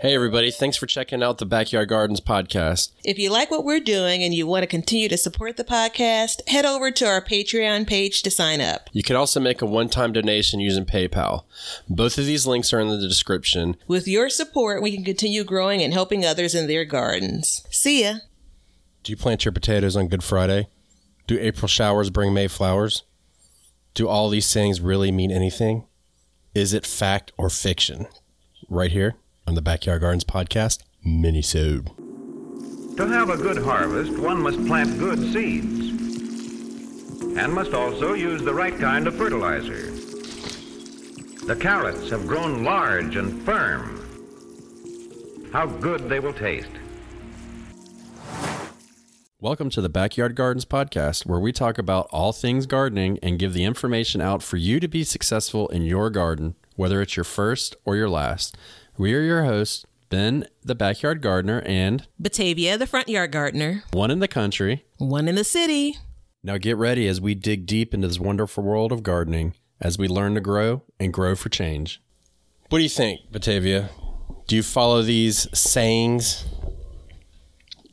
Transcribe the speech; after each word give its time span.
Hey, 0.00 0.14
everybody. 0.14 0.52
Thanks 0.52 0.76
for 0.76 0.86
checking 0.86 1.24
out 1.24 1.38
the 1.38 1.44
Backyard 1.44 1.88
Gardens 1.88 2.20
podcast. 2.20 2.92
If 3.04 3.18
you 3.18 3.32
like 3.32 3.50
what 3.50 3.64
we're 3.64 3.80
doing 3.80 4.22
and 4.22 4.32
you 4.32 4.46
want 4.46 4.62
to 4.62 4.68
continue 4.68 5.08
to 5.08 5.16
support 5.16 5.56
the 5.56 5.64
podcast, 5.64 6.48
head 6.48 6.64
over 6.64 6.92
to 6.92 7.04
our 7.04 7.20
Patreon 7.20 7.84
page 7.84 8.22
to 8.22 8.30
sign 8.30 8.60
up. 8.60 8.88
You 8.92 9.02
can 9.02 9.16
also 9.16 9.40
make 9.40 9.60
a 9.60 9.66
one 9.66 9.88
time 9.88 10.12
donation 10.12 10.60
using 10.60 10.84
PayPal. 10.84 11.46
Both 11.88 12.16
of 12.16 12.26
these 12.26 12.46
links 12.46 12.72
are 12.72 12.78
in 12.78 12.86
the 12.86 12.96
description. 12.96 13.76
With 13.88 14.06
your 14.06 14.30
support, 14.30 14.82
we 14.82 14.94
can 14.94 15.02
continue 15.02 15.42
growing 15.42 15.82
and 15.82 15.92
helping 15.92 16.24
others 16.24 16.54
in 16.54 16.68
their 16.68 16.84
gardens. 16.84 17.66
See 17.68 18.04
ya. 18.04 18.18
Do 19.02 19.10
you 19.10 19.16
plant 19.16 19.44
your 19.44 19.50
potatoes 19.50 19.96
on 19.96 20.06
Good 20.06 20.22
Friday? 20.22 20.68
Do 21.26 21.40
April 21.40 21.66
showers 21.66 22.10
bring 22.10 22.32
May 22.32 22.46
flowers? 22.46 23.02
Do 23.94 24.06
all 24.06 24.28
these 24.28 24.54
things 24.54 24.80
really 24.80 25.10
mean 25.10 25.32
anything? 25.32 25.88
Is 26.54 26.72
it 26.72 26.86
fact 26.86 27.32
or 27.36 27.50
fiction? 27.50 28.06
Right 28.68 28.92
here 28.92 29.16
on 29.48 29.54
the 29.54 29.62
Backyard 29.62 30.02
Gardens 30.02 30.24
podcast, 30.24 30.82
minisode. 31.06 31.86
To 32.98 33.06
have 33.06 33.30
a 33.30 33.36
good 33.38 33.56
harvest, 33.56 34.12
one 34.18 34.42
must 34.42 34.62
plant 34.66 34.98
good 34.98 35.18
seeds 35.32 35.88
and 37.38 37.50
must 37.54 37.72
also 37.72 38.12
use 38.12 38.42
the 38.42 38.52
right 38.52 38.78
kind 38.78 39.06
of 39.06 39.14
fertilizer. 39.16 39.90
The 41.46 41.56
carrots 41.58 42.10
have 42.10 42.26
grown 42.26 42.62
large 42.62 43.16
and 43.16 43.42
firm. 43.42 44.04
How 45.50 45.64
good 45.64 46.10
they 46.10 46.20
will 46.20 46.34
taste. 46.34 46.68
Welcome 49.40 49.70
to 49.70 49.80
the 49.80 49.88
Backyard 49.88 50.34
Gardens 50.34 50.66
podcast, 50.66 51.24
where 51.24 51.40
we 51.40 51.52
talk 51.52 51.78
about 51.78 52.06
all 52.10 52.34
things 52.34 52.66
gardening 52.66 53.18
and 53.22 53.38
give 53.38 53.54
the 53.54 53.64
information 53.64 54.20
out 54.20 54.42
for 54.42 54.58
you 54.58 54.78
to 54.78 54.88
be 54.88 55.04
successful 55.04 55.68
in 55.68 55.84
your 55.84 56.10
garden, 56.10 56.54
whether 56.76 57.00
it's 57.00 57.16
your 57.16 57.24
first 57.24 57.76
or 57.86 57.96
your 57.96 58.10
last. 58.10 58.58
We 58.98 59.14
are 59.14 59.22
your 59.22 59.44
hosts, 59.44 59.86
Ben, 60.08 60.46
the 60.64 60.74
backyard 60.74 61.22
gardener, 61.22 61.62
and 61.64 62.06
Batavia, 62.18 62.76
the 62.76 62.86
front 62.86 63.08
yard 63.08 63.30
gardener. 63.30 63.84
one 63.92 64.10
in 64.10 64.18
the 64.18 64.26
country. 64.28 64.84
One 64.98 65.28
in 65.28 65.36
the 65.36 65.44
city. 65.44 65.96
Now 66.42 66.58
get 66.58 66.76
ready 66.76 67.06
as 67.06 67.20
we 67.20 67.34
dig 67.34 67.64
deep 67.66 67.94
into 67.94 68.08
this 68.08 68.18
wonderful 68.18 68.64
world 68.64 68.90
of 68.90 69.02
gardening 69.04 69.54
as 69.80 69.98
we 69.98 70.08
learn 70.08 70.34
to 70.34 70.40
grow 70.40 70.82
and 70.98 71.12
grow 71.12 71.36
for 71.36 71.48
change. 71.48 72.02
What 72.70 72.78
do 72.78 72.82
you 72.82 72.88
think, 72.88 73.20
Batavia? 73.30 73.90
Do 74.48 74.56
you 74.56 74.62
follow 74.64 75.02
these 75.02 75.46
sayings 75.56 76.44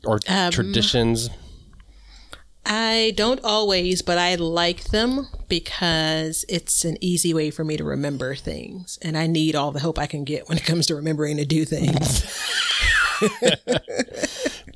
or 0.04 0.18
Um, 0.28 0.50
traditions? 0.50 1.30
I 2.66 3.12
don't 3.16 3.40
always, 3.44 4.02
but 4.02 4.18
I 4.18 4.34
like 4.34 4.84
them 4.84 5.28
because 5.48 6.44
it's 6.48 6.84
an 6.84 6.96
easy 7.00 7.32
way 7.32 7.50
for 7.50 7.64
me 7.64 7.76
to 7.76 7.84
remember 7.84 8.34
things. 8.34 8.98
And 9.02 9.16
I 9.16 9.26
need 9.26 9.54
all 9.54 9.70
the 9.72 9.80
help 9.80 9.98
I 9.98 10.06
can 10.06 10.24
get 10.24 10.48
when 10.48 10.58
it 10.58 10.64
comes 10.64 10.86
to 10.86 10.96
remembering 10.96 11.36
to 11.36 11.44
do 11.44 11.64
things. 11.64 12.24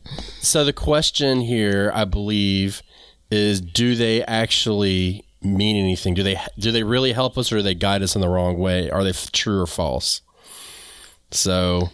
So 0.41 0.65
the 0.65 0.73
question 0.73 1.43
here, 1.43 1.93
I 1.95 2.05
believe, 2.05 2.83
is 3.31 3.61
do 3.61 3.95
they 3.95 4.25
actually 4.25 5.25
mean 5.43 5.77
anything? 5.77 6.15
Do 6.15 6.23
they 6.23 6.41
do 6.59 6.73
they 6.73 6.83
really 6.83 7.13
help 7.13 7.39
us 7.39 7.53
or 7.53 7.59
do 7.59 7.63
they 7.63 7.75
guide 7.75 8.03
us 8.03 8.15
in 8.15 8.21
the 8.21 8.29
wrong 8.29 8.59
way? 8.59 8.91
Are 8.91 9.05
they 9.05 9.11
f- 9.11 9.31
true 9.33 9.61
or 9.61 9.67
false? 9.67 10.23
So 11.31 11.91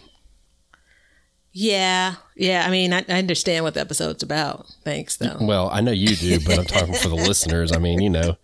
yeah. 1.53 2.15
Yeah. 2.35 2.65
I 2.67 2.69
mean, 2.71 2.93
I, 2.93 2.99
I 3.09 3.17
understand 3.19 3.63
what 3.63 3.73
the 3.73 3.79
episode's 3.81 4.23
about. 4.23 4.67
Thanks, 4.83 5.17
though. 5.17 5.37
Well, 5.41 5.69
I 5.71 5.81
know 5.81 5.91
you 5.91 6.15
do, 6.15 6.39
but 6.45 6.59
I'm 6.59 6.65
talking 6.65 6.93
for 6.93 7.07
the 7.09 7.15
listeners. 7.15 7.71
I 7.71 7.79
mean, 7.79 8.01
you 8.01 8.09
know, 8.09 8.37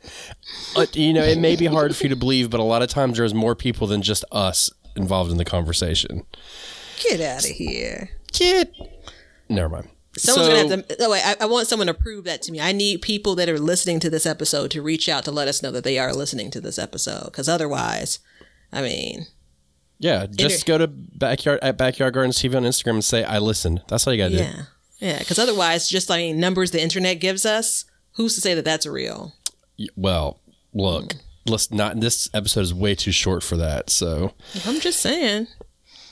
uh, 0.76 0.86
you 0.94 1.14
know, 1.14 1.23
it 1.23 1.38
may 1.38 1.56
be 1.56 1.66
hard 1.66 1.95
for 1.95 2.04
you 2.04 2.10
to 2.10 2.16
believe, 2.16 2.50
but 2.50 2.60
a 2.60 2.64
lot 2.64 2.82
of 2.82 2.90
times 2.90 3.18
there's 3.18 3.34
more 3.34 3.56
people 3.56 3.88
than 3.88 4.02
just 4.02 4.26
us 4.32 4.72
involved 4.95 5.32
in 5.32 5.38
the 5.38 5.45
conversation. 5.45 6.23
Get 7.04 7.22
out 7.22 7.44
of 7.44 7.52
here. 7.52 8.10
Get. 8.32 8.73
never 9.50 9.70
mind. 9.70 9.90
Someone's 10.17 10.48
So- 10.48 10.54
gonna 10.70 10.76
have 10.78 10.88
to. 10.88 10.95
Oh 11.06 11.10
wait, 11.12 11.26
I, 11.26 11.36
I 11.42 11.45
want 11.45 11.67
someone 11.67 11.88
to 11.88 11.94
prove 11.94 12.23
that 12.26 12.42
to 12.44 12.52
me. 12.52 12.61
I 12.61 12.72
need 12.72 13.02
people 13.02 13.33
that 13.36 13.50
are 13.50 13.60
listening 13.60 14.00
to 14.02 14.10
this 14.11 14.26
episode 14.27 14.70
to 14.72 14.82
reach 14.82 15.10
out 15.10 15.26
to 15.26 15.32
let 15.32 15.48
us 15.48 15.64
know 15.64 15.72
that 15.72 15.83
they 15.83 15.98
are 15.98 16.14
listening 16.14 16.52
to 16.52 16.61
this 16.61 16.77
episode. 16.77 17.26
Because 17.26 17.50
otherwise, 17.50 18.20
I 18.72 18.83
mean, 18.83 19.26
Yeah, 20.03 20.25
just 20.25 20.65
go 20.65 20.77
to 20.77 20.87
backyard 20.87 21.59
at 21.61 21.77
backyard 21.77 22.14
gardens 22.14 22.37
TV 22.37 22.58
on 22.58 22.64
Instagram 22.64 22.95
and 22.95 23.05
say 23.05 23.23
I 23.23 23.39
listened. 23.39 23.81
That's 23.87 24.05
all 24.05 24.14
you 24.14 24.21
gotta 24.21 24.36
do. 24.36 24.43
yeah, 24.43 24.61
yeah. 24.99 25.19
Because 25.19 25.39
otherwise, 25.39 25.87
just 25.87 26.11
I 26.11 26.17
mean, 26.17 26.41
numbers 26.41 26.71
the 26.71 26.81
internet 26.81 27.21
gives 27.21 27.45
us. 27.45 27.86
Who's 28.17 28.36
to 28.36 28.41
say 28.41 28.53
that 28.53 28.65
that's 28.65 28.86
real? 28.86 29.33
Well, 29.95 30.41
look, 30.73 31.14
let's 31.45 31.71
not. 31.71 32.02
This 32.02 32.30
episode 32.33 32.59
is 32.59 32.73
way 32.73 32.95
too 32.95 33.14
short 33.14 33.43
for 33.43 33.55
that. 33.55 33.89
So, 33.89 34.33
I'm 34.65 34.81
just 34.81 34.99
saying. 34.99 35.47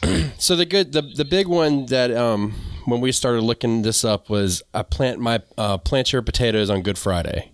so 0.38 0.56
the 0.56 0.66
good, 0.66 0.94
the 0.94 1.02
the 1.02 1.25
big 1.25 1.47
one 1.47 1.88
that 1.88 2.12
um 2.16 2.53
when 2.85 3.02
we 3.02 3.12
started 3.12 3.41
looking 3.41 3.81
this 3.81 4.06
up 4.06 4.29
was 4.29 4.63
I 4.73 4.84
plant 4.84 5.19
my 5.19 5.41
uh, 5.58 5.78
plant 5.78 6.13
your 6.13 6.22
potatoes 6.22 6.69
on 6.69 6.81
Good 6.81 6.97
Friday. 6.97 7.52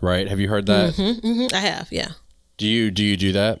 Right? 0.00 0.28
Have 0.28 0.38
you 0.38 0.48
heard 0.48 0.66
that? 0.66 0.94
hmm 0.94 1.46
I 1.52 1.58
have. 1.58 1.88
Yeah. 1.90 2.10
Do 2.56 2.68
you 2.68 2.92
do 2.92 3.02
you 3.02 3.16
do 3.16 3.32
that? 3.32 3.60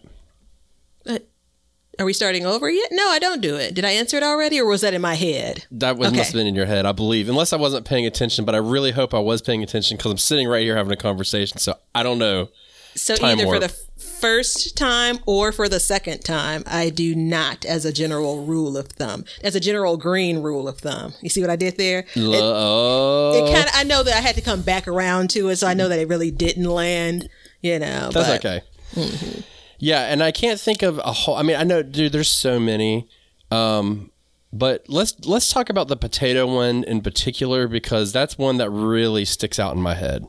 Are 1.98 2.04
we 2.04 2.12
starting 2.12 2.44
over 2.46 2.68
yet? 2.68 2.88
No, 2.92 3.08
I 3.08 3.18
don't 3.18 3.40
do 3.40 3.56
it. 3.56 3.74
Did 3.74 3.84
I 3.84 3.90
answer 3.90 4.16
it 4.16 4.22
already, 4.22 4.60
or 4.60 4.66
was 4.66 4.80
that 4.80 4.94
in 4.94 5.00
my 5.02 5.14
head? 5.14 5.64
That 5.70 5.96
was 5.96 6.08
Okay. 6.08 6.16
must 6.16 6.32
have 6.32 6.38
been 6.38 6.46
in 6.46 6.54
your 6.54 6.66
head, 6.66 6.86
I 6.86 6.92
believe. 6.92 7.28
Unless 7.28 7.52
I 7.52 7.56
wasn't 7.56 7.86
paying 7.86 8.06
attention, 8.06 8.44
but 8.44 8.54
I 8.54 8.58
really 8.58 8.90
hope 8.92 9.14
I 9.14 9.18
was 9.20 9.42
paying 9.42 9.62
attention 9.62 9.96
because 9.96 10.10
I'm 10.10 10.18
sitting 10.18 10.48
right 10.48 10.62
here 10.62 10.76
having 10.76 10.92
a 10.92 10.96
conversation. 10.96 11.58
So 11.58 11.74
I 11.94 12.02
don't 12.02 12.18
know. 12.18 12.48
So 12.96 13.16
Time 13.16 13.40
either 13.40 13.46
for 13.46 13.58
the 13.58 13.68
first 13.68 14.76
time 14.76 15.18
or 15.26 15.50
for 15.50 15.68
the 15.68 15.80
second 15.80 16.20
time, 16.24 16.62
I 16.66 16.90
do 16.90 17.14
not, 17.16 17.64
as 17.64 17.84
a 17.84 17.92
general 17.92 18.44
rule 18.44 18.76
of 18.76 18.86
thumb, 18.88 19.24
as 19.42 19.56
a 19.56 19.60
general 19.60 19.96
green 19.96 20.38
rule 20.42 20.68
of 20.68 20.78
thumb. 20.78 21.12
You 21.20 21.28
see 21.28 21.40
what 21.40 21.50
I 21.50 21.56
did 21.56 21.76
there? 21.76 22.00
It, 22.14 22.16
oh, 22.16 23.32
it 23.48 23.52
kind 23.52 23.66
of. 23.66 23.72
I 23.74 23.82
know 23.82 24.04
that 24.04 24.14
I 24.16 24.20
had 24.20 24.36
to 24.36 24.40
come 24.40 24.62
back 24.62 24.86
around 24.86 25.30
to 25.30 25.48
it, 25.48 25.56
so 25.56 25.66
I 25.66 25.74
know 25.74 25.88
that 25.88 25.98
it 25.98 26.06
really 26.08 26.30
didn't 26.30 26.64
land. 26.70 27.28
You 27.62 27.78
know, 27.78 28.10
That's 28.12 28.28
but 28.28 28.44
okay. 28.44 28.60
Mm-hmm. 28.94 29.40
Yeah, 29.78 30.02
and 30.02 30.22
I 30.22 30.32
can't 30.32 30.60
think 30.60 30.82
of 30.82 30.98
a 30.98 31.12
whole. 31.12 31.36
I 31.36 31.42
mean, 31.42 31.56
I 31.56 31.64
know, 31.64 31.82
dude. 31.82 32.12
There's 32.12 32.28
so 32.28 32.58
many, 32.58 33.08
um, 33.50 34.10
but 34.52 34.84
let's 34.88 35.14
let's 35.26 35.52
talk 35.52 35.68
about 35.70 35.88
the 35.88 35.96
potato 35.96 36.46
one 36.46 36.84
in 36.84 37.00
particular 37.00 37.68
because 37.68 38.12
that's 38.12 38.38
one 38.38 38.58
that 38.58 38.70
really 38.70 39.24
sticks 39.24 39.58
out 39.58 39.74
in 39.74 39.82
my 39.82 39.94
head. 39.94 40.26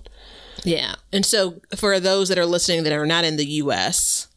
Yeah. 0.64 0.96
And 1.14 1.26
so 1.26 1.62
for 1.76 2.00
those 2.00 2.30
that 2.30 2.40
are 2.40 2.46
listening 2.46 2.84
that 2.84 2.94
are 2.94 3.06
not 3.06 3.24
in 3.24 3.38
the 3.38 3.46
US, 3.46 4.28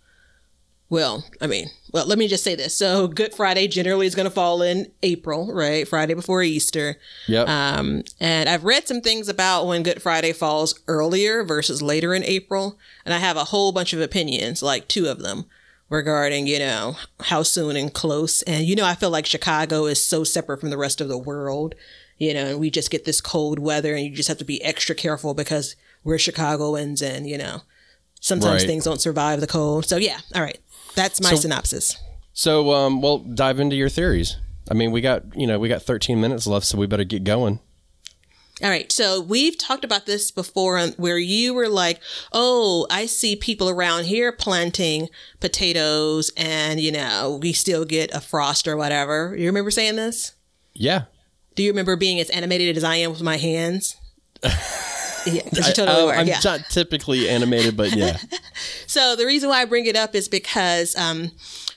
well, 0.91 1.25
I 1.41 1.47
mean, 1.47 1.69
well, 1.93 2.07
let 2.07 2.19
me 2.19 2.29
just 2.29 2.45
say 2.45 2.55
this. 2.55 2.75
So 2.77 3.07
Good 3.09 3.35
Friday 3.35 3.69
generally 3.69 4.07
is 4.07 4.15
going 4.15 4.25
to 4.29 4.31
fall 4.35 4.63
in 4.63 4.91
April, 5.03 5.53
right? 5.53 5.87
Friday 5.87 6.15
before 6.15 6.43
Easter. 6.43 6.97
Yep. 7.27 7.49
Um, 7.49 8.03
and 8.21 8.49
I've 8.49 8.65
read 8.65 8.89
some 8.89 9.01
things 9.01 9.29
about 9.29 9.67
when 9.67 9.83
Good 9.83 10.01
Friday 10.03 10.33
falls 10.33 10.79
earlier 10.89 11.45
versus 11.45 11.83
later 11.83 12.15
in 12.15 12.25
April. 12.25 12.79
And 13.05 13.13
I 13.15 13.19
have 13.19 13.37
a 13.37 13.45
whole 13.45 13.73
bunch 13.73 13.93
of 13.93 14.01
opinions, 14.01 14.63
like 14.63 14.89
two 14.89 15.07
of 15.09 15.19
them 15.21 15.45
regarding, 15.91 16.47
you 16.47 16.59
know, 16.59 16.97
how 17.21 17.43
soon 17.43 17.77
and 17.77 17.93
close. 17.93 18.43
And, 18.43 18.65
you 18.67 18.77
know, 18.77 18.85
I 18.85 18.95
feel 18.95 19.11
like 19.11 19.25
Chicago 19.27 19.87
is 19.87 20.03
so 20.03 20.25
separate 20.25 20.61
from 20.61 20.71
the 20.71 20.77
rest 20.79 21.01
of 21.01 21.09
the 21.09 21.17
world, 21.19 21.75
you 22.19 22.35
know, 22.35 22.47
and 22.47 22.61
we 22.61 22.71
just 22.71 22.91
get 22.91 23.05
this 23.07 23.21
cold 23.23 23.59
weather 23.59 23.95
and 23.95 24.05
you 24.05 24.11
just 24.15 24.29
have 24.29 24.39
to 24.39 24.45
be 24.45 24.63
extra 24.63 24.95
careful 24.95 25.33
because 25.35 25.77
we're 26.05 26.19
Chicagoans 26.19 27.01
and, 27.01 27.27
you 27.29 27.39
know, 27.39 27.63
sometimes 28.21 28.63
Right. 28.63 28.67
things 28.67 28.85
don't 28.85 29.01
survive 29.01 29.41
the 29.41 29.47
cold. 29.47 29.87
So, 29.87 29.97
yeah. 29.97 30.19
All 30.35 30.43
right. 30.43 30.59
That's 30.99 31.21
my 31.23 31.31
So- 31.31 31.37
synopsis. 31.37 31.97
so, 32.33 32.73
um, 32.75 33.01
well, 33.01 33.19
dive 33.19 33.59
into 33.61 33.77
your 33.77 33.89
theories. 33.89 34.37
I 34.71 34.75
mean, 34.75 34.91
we 34.93 35.01
got 35.01 35.23
you 35.35 35.47
know 35.47 35.59
we 35.59 35.69
got 35.69 35.83
13 35.83 36.21
minutes 36.21 36.47
left, 36.47 36.67
so 36.67 36.77
we 36.77 36.87
better 36.87 37.05
get 37.05 37.25
going. 37.25 37.61
All 38.61 38.69
right. 38.69 38.91
So 38.91 39.21
we've 39.21 39.57
talked 39.57 39.85
about 39.85 40.07
this 40.07 40.33
before 40.33 40.81
where 40.97 41.17
you 41.17 41.55
were 41.55 41.69
like, 41.69 42.01
oh, 42.33 42.89
I 42.91 43.07
see 43.07 43.37
people 43.37 43.69
around 43.71 44.07
here 44.07 44.33
planting 44.33 45.09
potatoes 45.39 46.33
and, 46.37 46.81
you 46.81 46.91
know, 46.91 47.39
we 47.41 47.53
still 47.53 47.85
get 47.85 48.13
a 48.13 48.21
frost 48.21 48.67
or 48.67 48.77
whatever. 48.77 49.37
You 49.39 49.47
remember 49.47 49.71
saying 49.71 49.95
this? 49.95 50.33
Yeah. 50.75 51.05
Do 51.55 51.63
you 51.63 51.71
remember 51.71 51.95
being 51.95 52.19
as 52.19 52.31
animated 52.31 52.77
as 52.77 52.83
I 52.83 52.97
am 52.97 53.13
with 53.13 53.23
my 53.23 53.37
hands? 53.37 53.95
yeah, 55.35 55.43
you 55.53 55.63
totally 55.75 56.03
I, 56.03 56.05
were. 56.05 56.15
am 56.15 56.27
yeah. 56.27 56.41
not 56.45 56.61
typically 56.71 57.29
animated, 57.29 57.77
but 57.77 57.95
yeah. 57.95 58.19
So 58.87 59.17
the 59.17 59.27
reason 59.27 59.49
why 59.49 59.63
I 59.63 59.65
bring 59.65 59.87
it 59.87 59.97
up 59.97 60.15
is 60.15 60.29
because 60.29 60.97
um, 60.97 61.31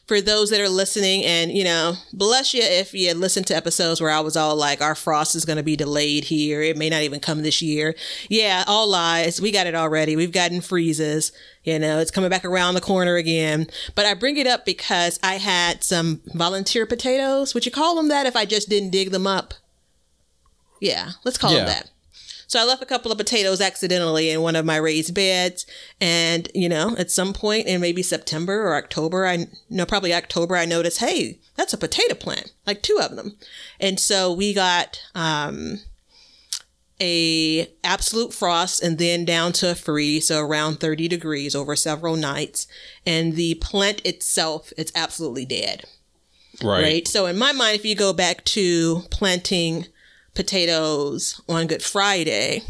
for 0.07 0.21
those 0.21 0.49
that 0.49 0.59
are 0.61 0.69
listening, 0.69 1.23
and 1.23 1.51
you 1.51 1.63
know, 1.63 1.93
bless 2.13 2.53
you 2.53 2.61
if 2.63 2.93
you 2.93 3.13
listen 3.13 3.43
to 3.45 3.55
episodes 3.55 4.01
where 4.01 4.09
I 4.09 4.21
was 4.21 4.35
all 4.35 4.55
like, 4.55 4.81
"Our 4.81 4.95
frost 4.95 5.35
is 5.35 5.45
going 5.45 5.57
to 5.57 5.63
be 5.63 5.75
delayed 5.75 6.25
here. 6.25 6.61
It 6.61 6.77
may 6.77 6.89
not 6.89 7.01
even 7.03 7.19
come 7.19 7.43
this 7.43 7.61
year." 7.61 7.95
Yeah, 8.29 8.63
all 8.67 8.87
lies. 8.87 9.39
We 9.41 9.51
got 9.51 9.67
it 9.67 9.75
already. 9.75 10.15
We've 10.15 10.31
gotten 10.31 10.61
freezes. 10.61 11.31
You 11.63 11.77
know, 11.79 11.99
it's 11.99 12.11
coming 12.11 12.29
back 12.29 12.43
around 12.45 12.73
the 12.73 12.81
corner 12.81 13.15
again. 13.17 13.67
But 13.93 14.05
I 14.05 14.13
bring 14.15 14.37
it 14.37 14.47
up 14.47 14.65
because 14.65 15.19
I 15.21 15.35
had 15.35 15.83
some 15.83 16.21
volunteer 16.33 16.85
potatoes. 16.85 17.53
Would 17.53 17.65
you 17.65 17.71
call 17.71 17.95
them 17.95 18.07
that 18.07 18.25
if 18.25 18.35
I 18.35 18.45
just 18.45 18.67
didn't 18.69 18.89
dig 18.89 19.11
them 19.11 19.27
up? 19.27 19.53
Yeah, 20.79 21.11
let's 21.23 21.37
call 21.37 21.51
Yeah. 21.51 21.57
them 21.59 21.67
that. 21.67 21.89
So 22.51 22.59
I 22.59 22.65
left 22.65 22.83
a 22.83 22.85
couple 22.85 23.13
of 23.13 23.17
potatoes 23.17 23.61
accidentally 23.61 24.29
in 24.29 24.41
one 24.41 24.57
of 24.57 24.65
my 24.65 24.75
raised 24.75 25.15
beds. 25.15 25.65
And, 26.01 26.49
you 26.53 26.67
know, 26.67 26.97
at 26.97 27.09
some 27.09 27.31
point 27.31 27.65
in 27.65 27.79
maybe 27.79 28.03
September 28.03 28.67
or 28.67 28.75
October, 28.75 29.25
I 29.25 29.47
know 29.69 29.85
probably 29.85 30.13
October, 30.13 30.57
I 30.57 30.65
noticed, 30.65 30.99
hey, 30.99 31.39
that's 31.55 31.71
a 31.71 31.77
potato 31.77 32.13
plant, 32.13 32.51
like 32.67 32.81
two 32.81 32.99
of 33.01 33.15
them. 33.15 33.37
And 33.79 33.97
so 34.01 34.33
we 34.33 34.53
got, 34.53 35.01
um, 35.15 35.79
a 36.99 37.69
absolute 37.85 38.33
frost 38.33 38.83
and 38.83 38.97
then 38.97 39.23
down 39.23 39.53
to 39.53 39.71
a 39.71 39.75
freeze, 39.75 40.27
so 40.27 40.41
around 40.41 40.81
30 40.81 41.07
degrees 41.07 41.55
over 41.55 41.77
several 41.77 42.17
nights. 42.17 42.67
And 43.05 43.37
the 43.37 43.55
plant 43.55 44.05
itself, 44.05 44.73
it's 44.77 44.91
absolutely 44.93 45.45
dead. 45.45 45.85
Right. 46.61 46.83
Right. 46.83 47.07
So 47.07 47.27
in 47.27 47.37
my 47.37 47.53
mind, 47.53 47.77
if 47.77 47.85
you 47.85 47.95
go 47.95 48.11
back 48.11 48.43
to 48.43 49.03
planting 49.09 49.87
potatoes 50.33 51.41
on 51.47 51.67
Good 51.67 51.83
Friday, 51.83 52.63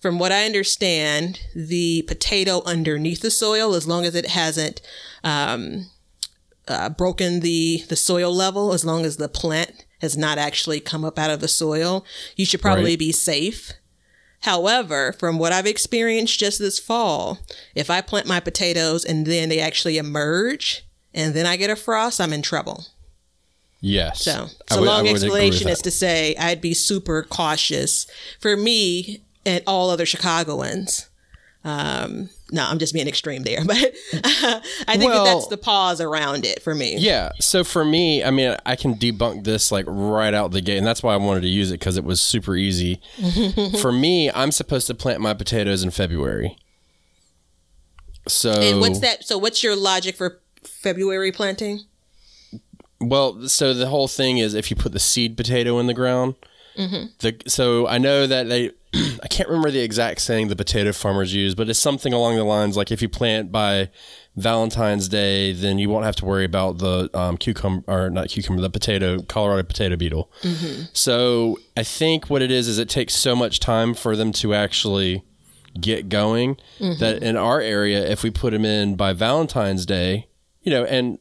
from 0.00 0.18
what 0.18 0.32
I 0.32 0.44
understand, 0.44 1.40
the 1.54 2.02
potato 2.02 2.62
underneath 2.66 3.20
the 3.22 3.30
soil, 3.30 3.74
as 3.74 3.86
long 3.86 4.04
as 4.04 4.14
it 4.14 4.26
hasn't 4.28 4.80
um, 5.22 5.90
uh, 6.68 6.90
broken 6.90 7.40
the 7.40 7.82
the 7.88 7.96
soil 7.96 8.34
level, 8.34 8.72
as 8.72 8.84
long 8.84 9.04
as 9.04 9.16
the 9.16 9.28
plant 9.28 9.84
has 10.00 10.16
not 10.16 10.36
actually 10.36 10.80
come 10.80 11.04
up 11.04 11.18
out 11.18 11.30
of 11.30 11.40
the 11.40 11.48
soil, 11.48 12.04
you 12.36 12.44
should 12.44 12.60
probably 12.60 12.92
Right. 12.92 12.98
be 12.98 13.12
safe. 13.12 13.72
However, 14.40 15.12
from 15.18 15.38
what 15.38 15.52
I've 15.52 15.66
experienced 15.66 16.38
just 16.38 16.58
this 16.58 16.78
fall, 16.78 17.38
if 17.74 17.88
I 17.88 18.02
plant 18.02 18.26
my 18.26 18.40
potatoes 18.40 19.02
and 19.06 19.24
then 19.26 19.48
they 19.48 19.58
actually 19.60 19.96
emerge 19.96 20.84
and 21.14 21.32
then 21.32 21.46
I 21.46 21.56
get 21.56 21.70
a 21.70 21.76
frost, 21.76 22.20
I'm 22.20 22.34
in 22.34 22.42
trouble. 22.42 22.84
Yes. 23.86 24.22
So, 24.22 24.48
I 24.70 24.74
so 24.74 24.80
would- 24.80 24.86
long 24.86 25.02
would 25.02 25.10
agree 25.10 25.12
with 25.12 25.22
explanation 25.24 25.68
is 25.68 25.82
to 25.82 25.90
say 25.90 26.34
I'd 26.36 26.62
be 26.62 26.72
super 26.72 27.22
cautious 27.22 28.06
for 28.40 28.56
me 28.56 29.22
and 29.44 29.62
all 29.66 29.90
other 29.90 30.06
Chicagoans. 30.06 31.10
Um, 31.64 32.30
no, 32.50 32.64
I'm 32.66 32.78
just 32.78 32.94
being 32.94 33.06
extreme 33.08 33.42
there, 33.42 33.62
but 33.66 33.76
I 33.76 34.96
think 34.96 35.04
Well- 35.12 35.24
that 35.26 35.34
that's 35.34 35.48
the 35.48 35.58
pause 35.58 36.00
around 36.00 36.46
it 36.46 36.62
for 36.62 36.74
me. 36.74 36.96
Yeah. 36.96 37.32
So 37.40 37.62
for 37.62 37.84
me, 37.84 38.24
I 38.24 38.30
mean, 38.30 38.56
I 38.64 38.74
can 38.74 38.94
debunk 38.94 39.44
this 39.44 39.70
like 39.70 39.84
right 39.86 40.32
out 40.32 40.52
the 40.52 40.62
gate, 40.62 40.78
and 40.78 40.86
that's 40.86 41.02
why 41.02 41.12
I 41.12 41.18
wanted 41.18 41.42
to 41.42 41.48
use 41.48 41.70
it 41.70 41.78
because 41.78 41.98
it 41.98 42.04
was 42.04 42.22
super 42.22 42.56
easy. 42.56 43.02
for 43.82 43.92
me, 43.92 44.30
I'm 44.30 44.50
supposed 44.50 44.86
to 44.86 44.94
plant 44.94 45.20
my 45.20 45.34
potatoes 45.34 45.84
in 45.84 45.90
February. 45.90 46.56
So 48.26 48.52
And 48.52 48.80
what's 48.80 49.00
that? 49.00 49.24
So, 49.24 49.36
what's 49.36 49.62
your 49.62 49.76
logic 49.76 50.16
for 50.16 50.40
February 50.62 51.32
planting? 51.32 51.80
Well, 53.08 53.48
so 53.48 53.74
the 53.74 53.88
whole 53.88 54.08
thing 54.08 54.38
is 54.38 54.54
if 54.54 54.70
you 54.70 54.76
put 54.76 54.92
the 54.92 54.98
seed 54.98 55.36
potato 55.36 55.78
in 55.78 55.86
the 55.86 55.94
ground, 55.94 56.34
mm-hmm. 56.76 57.06
the 57.18 57.36
so 57.46 57.86
I 57.86 57.98
know 57.98 58.26
that 58.26 58.48
they 58.48 58.70
I 59.22 59.28
can't 59.28 59.48
remember 59.48 59.70
the 59.70 59.80
exact 59.80 60.20
saying 60.20 60.48
the 60.48 60.56
potato 60.56 60.92
farmers 60.92 61.34
use, 61.34 61.54
but 61.54 61.68
it's 61.68 61.78
something 61.78 62.12
along 62.12 62.36
the 62.36 62.44
lines 62.44 62.76
like 62.76 62.90
if 62.92 63.02
you 63.02 63.08
plant 63.08 63.50
by 63.50 63.90
Valentine's 64.36 65.08
Day, 65.08 65.52
then 65.52 65.78
you 65.78 65.88
won't 65.88 66.04
have 66.04 66.16
to 66.16 66.24
worry 66.24 66.44
about 66.44 66.78
the 66.78 67.08
um, 67.14 67.36
cucumber 67.36 67.84
or 67.86 68.10
not 68.10 68.28
cucumber, 68.28 68.62
the 68.62 68.70
potato 68.70 69.22
Colorado 69.22 69.62
potato 69.62 69.96
beetle. 69.96 70.30
Mm-hmm. 70.42 70.82
So 70.92 71.58
I 71.76 71.82
think 71.82 72.30
what 72.30 72.42
it 72.42 72.50
is 72.50 72.68
is 72.68 72.78
it 72.78 72.88
takes 72.88 73.14
so 73.14 73.36
much 73.36 73.60
time 73.60 73.94
for 73.94 74.16
them 74.16 74.32
to 74.32 74.54
actually 74.54 75.24
get 75.80 76.08
going 76.08 76.56
mm-hmm. 76.78 76.98
that 77.00 77.22
in 77.22 77.36
our 77.36 77.60
area, 77.60 78.06
if 78.06 78.22
we 78.22 78.30
put 78.30 78.52
them 78.52 78.64
in 78.64 78.96
by 78.96 79.12
Valentine's 79.12 79.86
Day, 79.86 80.28
you 80.62 80.70
know, 80.70 80.84
and 80.84 81.18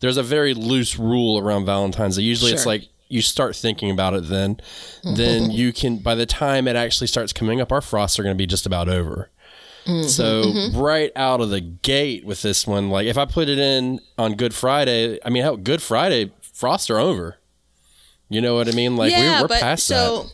there's 0.00 0.16
a 0.16 0.22
very 0.22 0.54
loose 0.54 0.98
rule 0.98 1.38
around 1.38 1.66
Valentine's 1.66 2.16
Day. 2.16 2.22
Usually 2.22 2.52
it's 2.52 2.66
like 2.66 2.88
you 3.08 3.22
start 3.22 3.56
thinking 3.56 3.90
about 3.90 4.14
it 4.14 4.28
then, 4.28 4.60
then 5.02 5.44
mm-hmm. 5.44 5.50
you 5.50 5.72
can, 5.72 5.98
by 5.98 6.14
the 6.14 6.26
time 6.26 6.68
it 6.68 6.76
actually 6.76 7.06
starts 7.06 7.32
coming 7.32 7.60
up, 7.60 7.72
our 7.72 7.80
frosts 7.80 8.18
are 8.18 8.22
going 8.22 8.34
to 8.34 8.38
be 8.38 8.46
just 8.46 8.66
about 8.66 8.88
over. 8.88 9.30
Mm-hmm. 9.86 10.08
So 10.08 10.44
mm-hmm. 10.44 10.78
right 10.78 11.10
out 11.16 11.40
of 11.40 11.50
the 11.50 11.60
gate 11.60 12.24
with 12.24 12.42
this 12.42 12.66
one, 12.66 12.90
like 12.90 13.06
if 13.06 13.16
I 13.16 13.24
put 13.24 13.48
it 13.48 13.58
in 13.58 14.00
on 14.18 14.34
Good 14.34 14.54
Friday, 14.54 15.18
I 15.24 15.30
mean, 15.30 15.42
how 15.42 15.56
Good 15.56 15.80
Friday 15.80 16.32
frosts 16.42 16.90
are 16.90 16.98
over. 16.98 17.36
You 18.28 18.42
know 18.42 18.54
what 18.54 18.68
I 18.68 18.72
mean? 18.72 18.96
Like 18.96 19.12
we're, 19.12 19.42
we're 19.42 19.48
past 19.48 19.86
so, 19.86 20.24
that. 20.24 20.32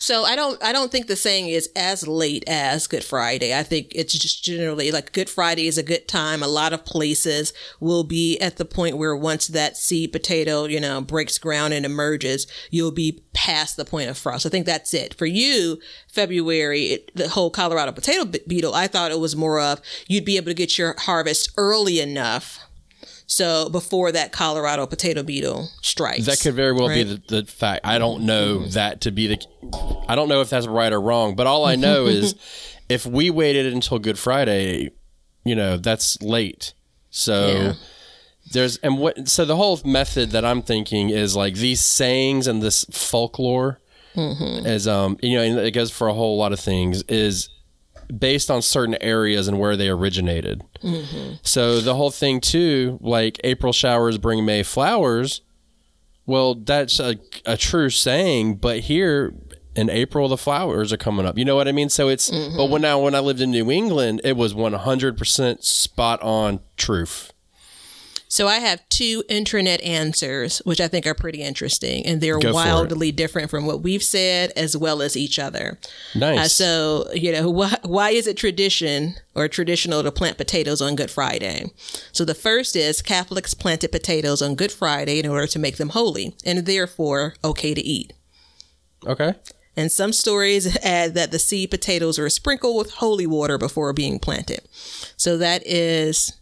So 0.00 0.24
I 0.24 0.36
don't 0.36 0.62
I 0.62 0.72
don't 0.72 0.92
think 0.92 1.08
the 1.08 1.16
saying 1.16 1.48
is 1.48 1.68
as 1.74 2.06
late 2.06 2.44
as 2.46 2.86
Good 2.86 3.02
Friday. 3.02 3.56
I 3.56 3.64
think 3.64 3.92
it's 3.94 4.16
just 4.16 4.44
generally 4.44 4.92
like 4.92 5.12
Good 5.12 5.28
Friday 5.28 5.66
is 5.66 5.76
a 5.76 5.82
good 5.82 6.06
time. 6.06 6.40
A 6.42 6.48
lot 6.48 6.72
of 6.72 6.84
places 6.84 7.52
will 7.80 8.04
be 8.04 8.38
at 8.38 8.56
the 8.56 8.64
point 8.64 8.96
where 8.96 9.16
once 9.16 9.48
that 9.48 9.76
seed 9.76 10.12
potato, 10.12 10.66
you 10.66 10.78
know, 10.78 11.00
breaks 11.00 11.36
ground 11.38 11.74
and 11.74 11.84
emerges, 11.84 12.46
you'll 12.70 12.92
be 12.92 13.24
past 13.32 13.76
the 13.76 13.84
point 13.84 14.08
of 14.08 14.16
frost. 14.16 14.46
I 14.46 14.50
think 14.50 14.66
that's 14.66 14.94
it. 14.94 15.14
For 15.14 15.26
you, 15.26 15.80
February, 16.06 16.84
it, 16.86 17.10
the 17.16 17.28
whole 17.28 17.50
Colorado 17.50 17.90
potato 17.90 18.24
beetle, 18.24 18.74
I 18.74 18.86
thought 18.86 19.10
it 19.10 19.18
was 19.18 19.34
more 19.34 19.60
of 19.60 19.80
you'd 20.06 20.24
be 20.24 20.36
able 20.36 20.46
to 20.46 20.54
get 20.54 20.78
your 20.78 20.94
harvest 20.96 21.50
early 21.56 21.98
enough. 21.98 22.67
So 23.30 23.68
before 23.68 24.10
that 24.12 24.32
Colorado 24.32 24.86
potato 24.86 25.22
beetle 25.22 25.68
strikes. 25.82 26.24
That 26.24 26.40
could 26.40 26.54
very 26.54 26.72
well 26.72 26.88
be 26.88 27.02
the, 27.02 27.22
the 27.28 27.44
fact. 27.44 27.86
I 27.86 27.98
don't 27.98 28.24
know 28.24 28.66
that 28.68 29.02
to 29.02 29.10
be 29.10 29.26
the. 29.28 29.38
I 30.08 30.14
don't 30.14 30.28
know 30.30 30.40
if 30.40 30.48
that's 30.48 30.66
right 30.66 30.90
or 30.92 31.00
wrong, 31.00 31.36
but 31.36 31.46
all 31.46 31.64
I 31.66 31.76
know 31.76 32.06
is 32.18 32.34
if 32.88 33.04
we 33.04 33.28
waited 33.28 33.70
until 33.72 33.98
Good 33.98 34.18
Friday, 34.18 34.90
you 35.44 35.54
know, 35.54 35.76
that's 35.76 36.20
late. 36.22 36.72
So 37.10 37.52
Yeah. 37.52 37.72
there's 38.52 38.78
and 38.78 38.98
what 38.98 39.28
so 39.28 39.44
the 39.44 39.56
whole 39.56 39.78
method 39.84 40.30
that 40.30 40.44
I'm 40.46 40.62
thinking 40.62 41.10
is 41.10 41.36
like 41.36 41.54
these 41.54 41.82
sayings 41.82 42.46
and 42.46 42.62
this 42.62 42.84
folklore 42.90 43.78
as 44.16 44.88
um 44.88 45.16
you 45.22 45.36
know 45.36 45.42
and 45.44 45.58
it 45.60 45.70
goes 45.72 45.92
for 45.92 46.08
a 46.08 46.12
whole 46.14 46.36
lot 46.38 46.52
of 46.52 46.58
things 46.58 47.02
is 47.04 47.50
based 48.16 48.50
on 48.50 48.62
certain 48.62 48.96
areas 49.00 49.48
and 49.48 49.58
where 49.58 49.76
they 49.76 49.88
originated. 49.88 50.62
Mm-hmm. 50.82 51.34
So 51.42 51.80
the 51.80 51.94
whole 51.94 52.10
thing 52.10 52.40
too, 52.40 52.98
like 53.02 53.40
April 53.44 53.72
showers 53.72 54.18
bring 54.18 54.44
May 54.44 54.62
flowers. 54.62 55.42
Well, 56.26 56.54
that's 56.54 57.00
a, 57.00 57.16
a 57.46 57.56
true 57.56 57.90
saying, 57.90 58.56
but 58.56 58.80
here 58.80 59.34
in 59.74 59.88
April 59.88 60.28
the 60.28 60.36
flowers 60.36 60.92
are 60.92 60.96
coming 60.96 61.24
up. 61.24 61.38
You 61.38 61.44
know 61.44 61.56
what 61.56 61.68
I 61.68 61.72
mean? 61.72 61.88
So 61.88 62.08
it's 62.08 62.30
but 62.30 62.36
mm-hmm. 62.36 62.72
when 62.72 62.82
now 62.82 63.00
when 63.00 63.14
I 63.14 63.20
lived 63.20 63.40
in 63.40 63.50
New 63.50 63.70
England, 63.70 64.20
it 64.24 64.36
was 64.36 64.54
one 64.54 64.72
hundred 64.72 65.16
percent 65.16 65.64
spot 65.64 66.20
on 66.22 66.60
truth. 66.76 67.32
So 68.30 68.46
I 68.46 68.58
have 68.58 68.86
two 68.90 69.24
internet 69.28 69.80
answers, 69.80 70.58
which 70.58 70.80
I 70.80 70.88
think 70.88 71.06
are 71.06 71.14
pretty 71.14 71.42
interesting, 71.42 72.04
and 72.04 72.20
they're 72.20 72.38
Go 72.38 72.52
wildly 72.52 73.10
different 73.10 73.50
from 73.50 73.64
what 73.64 73.82
we've 73.82 74.02
said 74.02 74.52
as 74.54 74.76
well 74.76 75.00
as 75.00 75.16
each 75.16 75.38
other. 75.38 75.78
Nice. 76.14 76.38
Uh, 76.38 76.48
so 76.48 77.08
you 77.14 77.32
know, 77.32 77.48
why, 77.50 77.74
why 77.82 78.10
is 78.10 78.26
it 78.26 78.36
tradition 78.36 79.14
or 79.34 79.48
traditional 79.48 80.02
to 80.02 80.12
plant 80.12 80.36
potatoes 80.36 80.82
on 80.82 80.94
Good 80.94 81.10
Friday? 81.10 81.72
So 82.12 82.24
the 82.24 82.34
first 82.34 82.76
is 82.76 83.00
Catholics 83.00 83.54
planted 83.54 83.90
potatoes 83.90 84.42
on 84.42 84.54
Good 84.56 84.72
Friday 84.72 85.18
in 85.18 85.26
order 85.26 85.46
to 85.46 85.58
make 85.58 85.78
them 85.78 85.90
holy 85.90 86.36
and 86.44 86.66
therefore 86.66 87.34
okay 87.42 87.72
to 87.74 87.80
eat. 87.80 88.12
okay. 89.06 89.34
And 89.76 89.92
some 89.92 90.12
stories 90.12 90.76
add 90.84 91.14
that 91.14 91.30
the 91.30 91.38
seed 91.38 91.70
potatoes 91.70 92.18
were 92.18 92.28
sprinkled 92.30 92.76
with 92.78 92.94
holy 92.94 93.28
water 93.28 93.58
before 93.58 93.92
being 93.92 94.18
planted. 94.18 94.62
So 95.16 95.38
that 95.38 95.64
is 95.64 96.32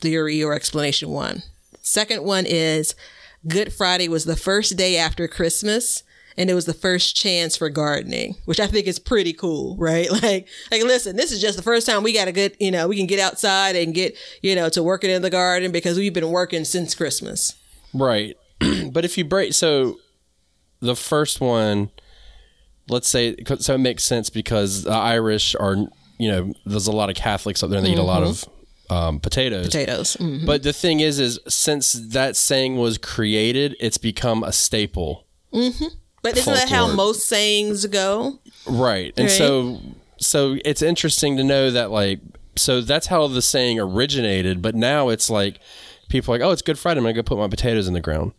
theory 0.00 0.42
or 0.42 0.54
explanation 0.54 1.10
one. 1.10 1.42
Second 1.82 2.24
one 2.24 2.44
is 2.46 2.94
Good 3.46 3.72
Friday 3.72 4.08
was 4.08 4.24
the 4.24 4.36
first 4.36 4.76
day 4.76 4.96
after 4.96 5.28
Christmas 5.28 6.02
and 6.38 6.48
it 6.48 6.54
was 6.54 6.66
the 6.66 6.74
first 6.74 7.16
chance 7.16 7.56
for 7.56 7.68
gardening, 7.68 8.36
which 8.44 8.60
I 8.60 8.68
think 8.68 8.86
is 8.86 9.00
pretty 9.00 9.32
cool, 9.32 9.76
right? 9.76 10.08
Like 10.22 10.48
like 10.70 10.82
listen, 10.84 11.16
this 11.16 11.32
is 11.32 11.40
just 11.40 11.56
the 11.56 11.62
first 11.62 11.86
time 11.86 12.02
we 12.02 12.12
got 12.12 12.28
a 12.28 12.32
good, 12.32 12.56
you 12.60 12.70
know, 12.70 12.88
we 12.88 12.96
can 12.96 13.06
get 13.06 13.18
outside 13.18 13.76
and 13.76 13.94
get, 13.94 14.16
you 14.42 14.54
know, 14.54 14.68
to 14.70 14.82
working 14.82 15.10
in 15.10 15.22
the 15.22 15.30
garden 15.30 15.72
because 15.72 15.96
we've 15.96 16.14
been 16.14 16.30
working 16.30 16.64
since 16.64 16.94
Christmas. 16.94 17.54
Right. 17.92 18.36
but 18.92 19.04
if 19.04 19.18
you 19.18 19.24
break, 19.24 19.54
so 19.54 19.98
the 20.80 20.96
first 20.96 21.40
one, 21.40 21.90
let's 22.88 23.08
say, 23.08 23.36
so 23.58 23.74
it 23.74 23.78
makes 23.78 24.04
sense 24.04 24.30
because 24.30 24.84
the 24.84 24.92
Irish 24.92 25.54
are, 25.56 25.76
you 26.18 26.30
know, 26.30 26.52
there's 26.66 26.86
a 26.86 26.92
lot 26.92 27.10
of 27.10 27.16
Catholics 27.16 27.62
up 27.62 27.70
there 27.70 27.78
and 27.78 27.86
they 27.86 27.92
eat 27.92 27.98
a 27.98 28.02
lot 28.02 28.22
mm-hmm. 28.22 28.48
of 28.48 28.57
um, 28.90 29.20
potatoes. 29.20 29.66
Potatoes. 29.66 30.16
Mhm. 30.18 30.46
But 30.46 30.62
the 30.62 30.72
thing 30.72 31.00
is, 31.00 31.18
is 31.18 31.38
since 31.48 31.92
that 31.92 32.36
saying 32.36 32.76
was 32.76 32.98
created, 32.98 33.76
it's 33.80 33.98
become 33.98 34.42
a 34.42 34.52
staple. 34.52 35.26
But 36.22 36.36
isn't 36.36 36.52
that 36.52 36.68
how 36.68 36.92
most 36.94 37.28
sayings 37.28 37.86
go? 37.86 38.38
Right. 38.66 39.12
And 39.16 39.28
Right. 39.28 39.36
so 39.36 39.80
so 40.18 40.56
it's 40.64 40.82
interesting 40.82 41.36
to 41.36 41.44
know 41.44 41.70
that 41.70 41.90
like 41.90 42.20
so 42.56 42.80
that's 42.80 43.06
how 43.06 43.26
the 43.28 43.40
saying 43.42 43.78
originated, 43.78 44.60
but 44.62 44.74
now 44.74 45.10
it's 45.10 45.30
like 45.30 45.60
people 46.08 46.34
are 46.34 46.38
like, 46.38 46.46
"Oh, 46.46 46.50
it's 46.50 46.62
Good 46.62 46.78
Friday, 46.78 46.98
I'm 46.98 47.04
going 47.04 47.14
to 47.14 47.22
go 47.22 47.24
put 47.24 47.38
my 47.38 47.46
potatoes 47.48 47.86
in 47.86 47.94
the 47.94 48.00
ground." 48.00 48.32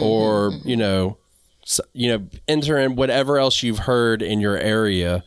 Or, 0.00 0.52
you 0.64 0.76
know, 0.76 1.18
so, 1.64 1.82
you 1.92 2.08
know, 2.08 2.26
enter 2.48 2.78
in 2.78 2.96
whatever 2.96 3.38
else 3.38 3.62
you've 3.62 3.80
heard 3.80 4.22
in 4.22 4.40
your 4.40 4.56
area. 4.56 5.22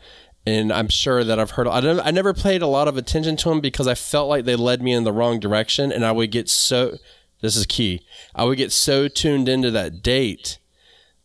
And 0.46 0.72
I'm 0.72 0.90
sure 0.90 1.24
that 1.24 1.40
I've 1.40 1.52
heard 1.52 1.68
I, 1.68 1.82
don't, 1.82 2.00
I 2.00 2.12
never 2.12 2.34
paid 2.34 2.62
a 2.62 2.68
lot 2.68 2.88
of 2.88 2.98
attention 2.98 3.36
to 3.38 3.50
them 3.50 3.62
because 3.62 3.88
I 3.88 3.96
felt 3.96 4.30
like 4.30 4.46
they 4.46 4.56
led 4.56 4.82
me 4.82 4.94
in 4.94 5.04
the 5.04 5.12
wrong 5.12 5.40
direction 5.40 5.92
and 5.92 6.06
I 6.06 6.12
would 6.12 6.32
get 6.32 6.50
so 6.50 6.98
this 7.42 7.56
is 7.56 7.66
key. 7.66 8.02
I 8.34 8.44
would 8.44 8.58
get 8.58 8.72
so 8.72 9.08
tuned 9.08 9.48
into 9.48 9.72
that 9.72 10.02
date 10.02 10.58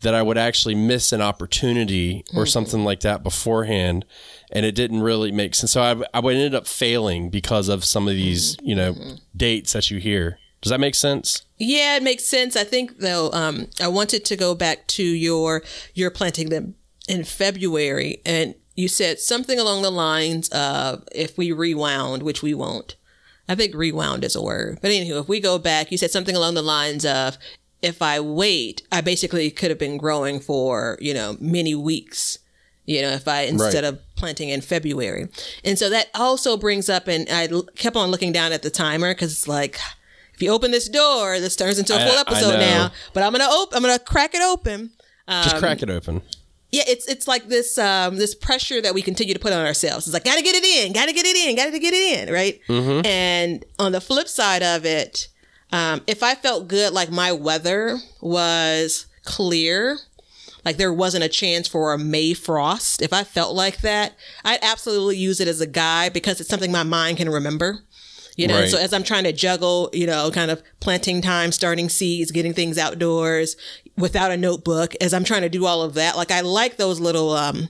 that 0.02 0.14
I 0.14 0.22
would 0.22 0.38
actually 0.38 0.74
miss 0.74 1.12
an 1.12 1.20
opportunity 1.20 2.24
or 2.34 2.42
mm-hmm. 2.42 2.48
something 2.48 2.84
like 2.84 3.00
that 3.00 3.22
beforehand, 3.22 4.04
and 4.50 4.64
it 4.64 4.74
didn't 4.74 5.02
really 5.02 5.30
make 5.30 5.54
sense. 5.54 5.72
So 5.72 5.82
I, 5.82 6.02
I 6.16 6.20
would 6.20 6.36
end 6.36 6.54
up 6.54 6.66
failing 6.66 7.30
because 7.30 7.68
of 7.68 7.84
some 7.84 8.08
of 8.08 8.14
these, 8.14 8.56
mm-hmm. 8.56 8.66
you 8.66 8.74
know, 8.74 8.92
mm-hmm. 8.94 9.14
dates 9.36 9.72
that 9.74 9.90
you 9.90 9.98
hear. 9.98 10.38
Does 10.62 10.70
that 10.70 10.80
make 10.80 10.94
sense? 10.94 11.42
Yeah, 11.56 11.96
it 11.96 12.02
makes 12.02 12.24
sense. 12.24 12.54
I 12.54 12.64
think 12.64 12.98
though, 12.98 13.30
um, 13.32 13.68
I 13.80 13.88
wanted 13.88 14.24
to 14.26 14.36
go 14.36 14.54
back 14.54 14.86
to 14.88 15.02
your 15.02 15.62
your 15.94 16.10
planting 16.10 16.50
them 16.50 16.74
in 17.08 17.24
February, 17.24 18.20
and 18.26 18.54
you 18.80 18.88
said 18.88 19.18
something 19.20 19.58
along 19.58 19.82
the 19.82 19.90
lines 19.90 20.48
of 20.50 21.04
if 21.12 21.36
we 21.38 21.52
rewound, 21.52 22.22
which 22.22 22.42
we 22.42 22.54
won't. 22.54 22.96
I 23.48 23.54
think 23.56 23.74
rewound 23.74 24.24
is 24.24 24.36
a 24.36 24.42
word, 24.42 24.78
but 24.80 24.90
anywho, 24.90 25.20
if 25.22 25.28
we 25.28 25.40
go 25.40 25.58
back, 25.58 25.90
you 25.90 25.98
said 25.98 26.10
something 26.12 26.36
along 26.36 26.54
the 26.54 26.62
lines 26.62 27.04
of 27.04 27.36
if 27.82 28.00
I 28.02 28.20
wait, 28.20 28.82
I 28.92 29.00
basically 29.00 29.50
could 29.50 29.70
have 29.70 29.78
been 29.78 29.96
growing 29.98 30.38
for 30.40 30.96
you 31.00 31.12
know 31.14 31.36
many 31.40 31.74
weeks. 31.74 32.38
You 32.86 33.02
know, 33.02 33.10
if 33.10 33.26
I 33.28 33.42
instead 33.42 33.84
Right. 33.84 33.92
of 33.92 34.00
planting 34.16 34.48
in 34.48 34.60
February, 34.62 35.28
and 35.64 35.78
so 35.78 35.88
that 35.90 36.08
also 36.14 36.56
brings 36.56 36.88
up, 36.88 37.06
and 37.08 37.28
I 37.28 37.46
l- 37.46 37.68
kept 37.76 37.96
on 37.96 38.10
looking 38.10 38.32
down 38.32 38.52
at 38.52 38.62
the 38.62 38.70
timer 38.70 39.12
because 39.14 39.32
it's 39.32 39.46
like 39.48 39.78
if 40.34 40.42
you 40.42 40.50
open 40.50 40.70
this 40.70 40.88
door, 40.88 41.38
this 41.40 41.56
turns 41.56 41.78
into 41.78 41.94
a 41.94 41.98
full 42.06 42.16
I 42.18 42.20
episode 42.20 42.52
know. 42.54 42.58
now. 42.60 42.92
But 43.12 43.22
I'm 43.24 43.32
gonna 43.32 43.48
open. 43.50 43.76
I'm 43.76 43.82
gonna 43.82 43.98
crack 43.98 44.34
it 44.34 44.42
open. 44.42 44.90
Just 45.28 45.54
um, 45.56 45.60
crack 45.60 45.82
it 45.82 45.90
open. 45.90 46.22
Yeah, 46.72 46.84
it's 46.86 47.06
it's 47.06 47.26
like 47.26 47.48
this 47.48 47.78
um 47.78 48.16
this 48.16 48.34
pressure 48.34 48.80
that 48.80 48.94
we 48.94 49.02
continue 49.02 49.34
to 49.34 49.40
put 49.40 49.52
on 49.52 49.66
ourselves. 49.66 50.06
It's 50.06 50.14
like 50.14 50.24
gotta 50.24 50.42
get 50.42 50.54
it 50.54 50.64
in, 50.64 50.92
gotta 50.92 51.12
get 51.12 51.26
it 51.26 51.36
in, 51.36 51.56
gotta 51.56 51.78
get 51.78 51.92
it 51.94 52.28
in, 52.28 52.32
right? 52.32 52.60
And 53.04 53.64
on 53.78 53.92
the 53.92 54.00
flip 54.00 54.28
side 54.28 54.62
of 54.62 54.84
it, 54.84 55.28
um, 55.72 56.02
if 56.06 56.22
I 56.22 56.34
felt 56.36 56.68
good, 56.68 56.92
like 56.92 57.10
my 57.10 57.32
weather 57.32 57.98
was 58.20 59.06
clear, 59.24 59.98
like 60.64 60.76
there 60.76 60.92
wasn't 60.92 61.24
a 61.24 61.28
chance 61.28 61.66
for 61.66 61.92
a 61.92 61.98
May 61.98 62.34
frost. 62.34 63.02
If 63.02 63.12
I 63.12 63.24
felt 63.24 63.54
like 63.56 63.80
that, 63.80 64.14
I'd 64.44 64.58
absolutely 64.62 65.16
use 65.16 65.40
it 65.40 65.48
as 65.48 65.60
a 65.60 65.66
guide 65.66 66.12
because 66.12 66.40
it's 66.40 66.48
something 66.50 66.70
my 66.72 66.82
mind 66.84 67.16
can 67.16 67.28
remember. 67.28 67.80
You 68.36 68.46
know, 68.46 68.60
Right. 68.60 68.68
so 68.70 68.78
as 68.78 68.92
I'm 68.94 69.02
trying 69.02 69.24
to 69.24 69.32
juggle, 69.32 69.90
you 69.92 70.06
know, 70.06 70.30
kind 70.30 70.50
of 70.50 70.62
planting 70.78 71.20
time, 71.20 71.52
starting 71.52 71.88
seeds, 71.88 72.30
getting 72.30 72.54
things 72.54 72.78
outdoors 72.78 73.56
without 74.00 74.30
a 74.30 74.36
notebook, 74.36 74.94
as 75.00 75.12
I'm 75.14 75.24
trying 75.24 75.42
to 75.42 75.48
do 75.48 75.66
all 75.66 75.82
of 75.82 75.94
that, 75.94 76.16
like 76.16 76.30
I 76.30 76.40
like 76.40 76.76
those 76.76 76.98
little, 77.00 77.32
um, 77.32 77.68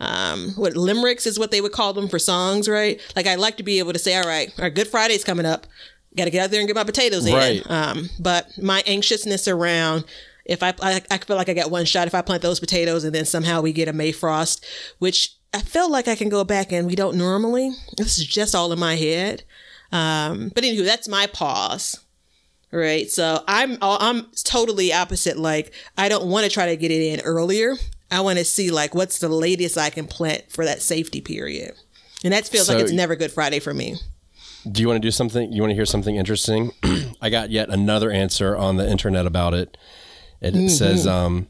um, 0.00 0.50
what 0.56 0.76
limericks 0.76 1.26
is 1.26 1.38
what 1.38 1.50
they 1.50 1.60
would 1.60 1.72
call 1.72 1.92
them 1.92 2.08
for 2.08 2.18
songs, 2.18 2.68
right? 2.68 3.00
Like 3.14 3.26
I 3.26 3.34
like 3.36 3.56
to 3.58 3.62
be 3.62 3.78
able 3.78 3.92
to 3.92 3.98
say, 3.98 4.16
all 4.16 4.26
right, 4.26 4.52
our 4.58 4.70
Good 4.70 4.88
Friday's 4.88 5.24
coming 5.24 5.46
up. 5.46 5.66
Got 6.16 6.24
to 6.24 6.30
get 6.30 6.44
out 6.44 6.50
there 6.50 6.60
and 6.60 6.66
get 6.66 6.76
my 6.76 6.84
potatoes 6.84 7.30
Right. 7.30 7.64
in. 7.64 7.70
Um, 7.70 8.10
but 8.18 8.48
my 8.62 8.82
anxiousness 8.86 9.46
around 9.48 10.04
if 10.46 10.62
I, 10.62 10.72
I 10.80 11.02
I 11.10 11.18
feel 11.18 11.36
like 11.36 11.48
I 11.48 11.54
got 11.54 11.70
one 11.70 11.84
shot 11.84 12.06
if 12.06 12.14
I 12.14 12.22
plant 12.22 12.40
those 12.40 12.60
potatoes 12.60 13.04
and 13.04 13.14
then 13.14 13.24
somehow 13.26 13.60
we 13.60 13.72
get 13.72 13.88
a 13.88 13.92
May 13.92 14.12
frost, 14.12 14.64
which 14.98 15.34
I 15.52 15.60
feel 15.60 15.90
like 15.90 16.08
I 16.08 16.14
can 16.14 16.28
go 16.28 16.44
back 16.44 16.72
and 16.72 16.86
we 16.86 16.94
don't 16.94 17.16
normally. 17.16 17.72
This 17.96 18.18
is 18.18 18.26
just 18.26 18.54
all 18.54 18.72
in 18.72 18.78
my 18.78 18.94
head. 18.96 19.42
Um, 19.92 20.50
but 20.54 20.64
anywho, 20.64 20.84
that's 20.84 21.08
my 21.08 21.26
pause. 21.26 21.98
Right. 22.72 23.10
So 23.10 23.42
I'm 23.46 23.78
I'm 23.80 24.26
totally 24.44 24.92
opposite. 24.92 25.38
Like 25.38 25.72
I 25.96 26.08
don't 26.08 26.28
want 26.28 26.44
to 26.44 26.50
try 26.50 26.66
to 26.66 26.76
get 26.76 26.90
it 26.90 27.02
in 27.02 27.20
earlier. 27.20 27.74
I 28.10 28.20
want 28.20 28.38
to 28.38 28.44
see 28.44 28.70
like 28.70 28.94
what's 28.94 29.18
the 29.18 29.28
latest 29.28 29.78
I 29.78 29.90
can 29.90 30.06
plant 30.06 30.50
for 30.50 30.64
that 30.64 30.82
safety 30.82 31.20
period. 31.20 31.74
And 32.24 32.32
that 32.32 32.46
feels 32.46 32.68
like 32.68 32.78
it's 32.78 32.92
never 32.92 33.14
Good 33.14 33.30
Friday 33.32 33.60
for 33.60 33.74
me. 33.74 33.96
Do 34.70 34.82
you 34.82 34.88
want 34.88 35.00
to 35.00 35.06
do 35.06 35.12
something? 35.12 35.52
You 35.52 35.62
want 35.62 35.70
to 35.70 35.74
hear 35.76 35.86
something 35.86 36.16
interesting? 36.16 36.72
I 37.22 37.30
got 37.30 37.50
yet 37.50 37.68
another 37.68 38.10
answer 38.10 38.56
on 38.56 38.76
the 38.76 38.88
internet 38.88 39.26
about 39.26 39.54
it. 39.54 39.76
It 40.40 40.70
says, 40.70 41.06
um, 41.06 41.48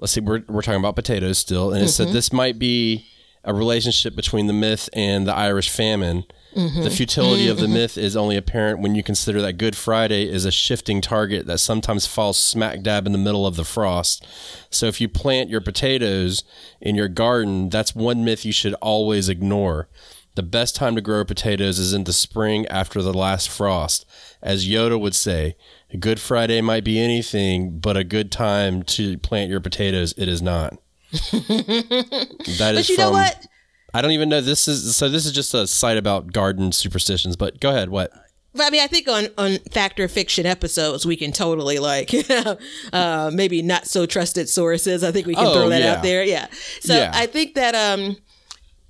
let's 0.00 0.12
see, 0.12 0.20
we're, 0.20 0.42
we're 0.48 0.62
talking 0.62 0.80
about 0.80 0.94
potatoes 0.96 1.38
still. 1.38 1.72
And 1.72 1.84
it 1.84 1.88
said 1.88 2.08
this 2.08 2.32
might 2.32 2.58
be 2.58 3.06
a 3.44 3.52
relationship 3.52 4.14
between 4.16 4.46
the 4.46 4.52
myth 4.52 4.88
and 4.92 5.26
the 5.26 5.34
Irish 5.34 5.70
famine. 5.70 6.24
Mm-hmm. 6.54 6.82
The 6.82 6.90
futility 6.90 7.48
of 7.48 7.58
the 7.58 7.64
mm-hmm. 7.64 7.74
myth 7.74 7.98
is 7.98 8.16
only 8.16 8.36
apparent 8.36 8.80
when 8.80 8.94
you 8.94 9.02
consider 9.02 9.40
that 9.42 9.58
Good 9.58 9.76
Friday 9.76 10.28
is 10.28 10.44
a 10.44 10.50
shifting 10.50 11.00
target 11.00 11.46
that 11.46 11.58
sometimes 11.58 12.06
falls 12.06 12.38
smack 12.38 12.82
dab 12.82 13.06
in 13.06 13.12
the 13.12 13.18
middle 13.18 13.46
of 13.46 13.56
the 13.56 13.64
frost. 13.64 14.26
So 14.70 14.86
if 14.86 15.00
you 15.00 15.08
plant 15.08 15.50
your 15.50 15.60
potatoes 15.60 16.44
in 16.80 16.94
your 16.94 17.08
garden, 17.08 17.68
that's 17.68 17.94
one 17.94 18.24
myth 18.24 18.44
you 18.44 18.52
should 18.52 18.74
always 18.74 19.28
ignore. 19.28 19.88
The 20.36 20.42
best 20.44 20.76
time 20.76 20.94
to 20.94 21.00
grow 21.00 21.24
potatoes 21.24 21.80
is 21.80 21.92
in 21.92 22.04
the 22.04 22.12
spring 22.12 22.64
after 22.68 23.02
the 23.02 23.12
last 23.12 23.48
frost. 23.48 24.06
As 24.40 24.68
Yoda 24.68 24.98
would 24.98 25.16
say, 25.16 25.56
Good 25.98 26.20
Friday 26.20 26.60
might 26.60 26.84
be 26.84 27.00
anything, 27.00 27.80
but 27.80 27.96
a 27.96 28.04
good 28.04 28.30
time 28.30 28.84
to 28.84 29.18
plant 29.18 29.50
your 29.50 29.60
potatoes, 29.60 30.14
it 30.16 30.28
is 30.28 30.40
not. 30.40 30.78
that 31.10 32.74
is 32.76 32.86
But 32.86 32.88
you 32.88 32.96
know 32.98 33.10
what? 33.10 33.46
I 33.94 34.02
don't 34.02 34.10
even 34.12 34.28
know. 34.28 34.40
This 34.40 34.68
is 34.68 34.96
so. 34.96 35.08
This 35.08 35.24
is 35.26 35.32
just 35.32 35.54
a 35.54 35.66
site 35.66 35.96
about 35.96 36.32
garden 36.32 36.72
superstitions. 36.72 37.36
But 37.36 37.60
go 37.60 37.70
ahead. 37.70 37.88
What? 37.88 38.12
But 38.54 38.64
I 38.66 38.70
mean, 38.70 38.82
I 38.82 38.86
think 38.86 39.08
on 39.08 39.28
on 39.38 39.58
fact 39.70 39.98
or 40.00 40.08
fiction 40.08 40.44
episodes, 40.46 41.06
we 41.06 41.16
can 41.16 41.32
totally 41.32 41.78
like, 41.78 42.12
you 42.12 42.22
know, 42.30 42.58
uh, 42.92 43.30
maybe 43.32 43.62
not 43.62 43.86
so 43.86 44.04
trusted 44.06 44.48
sources. 44.48 45.02
I 45.04 45.12
think 45.12 45.26
we 45.26 45.34
can 45.34 45.46
Oh, 45.46 45.54
throw 45.54 45.68
that 45.70 45.80
yeah. 45.82 45.92
out 45.94 46.02
there. 46.02 46.22
Yeah. 46.24 46.48
So 46.80 46.96
Yeah. 46.96 47.12
I 47.14 47.26
think 47.26 47.54
that 47.54 47.74
um, 47.74 48.16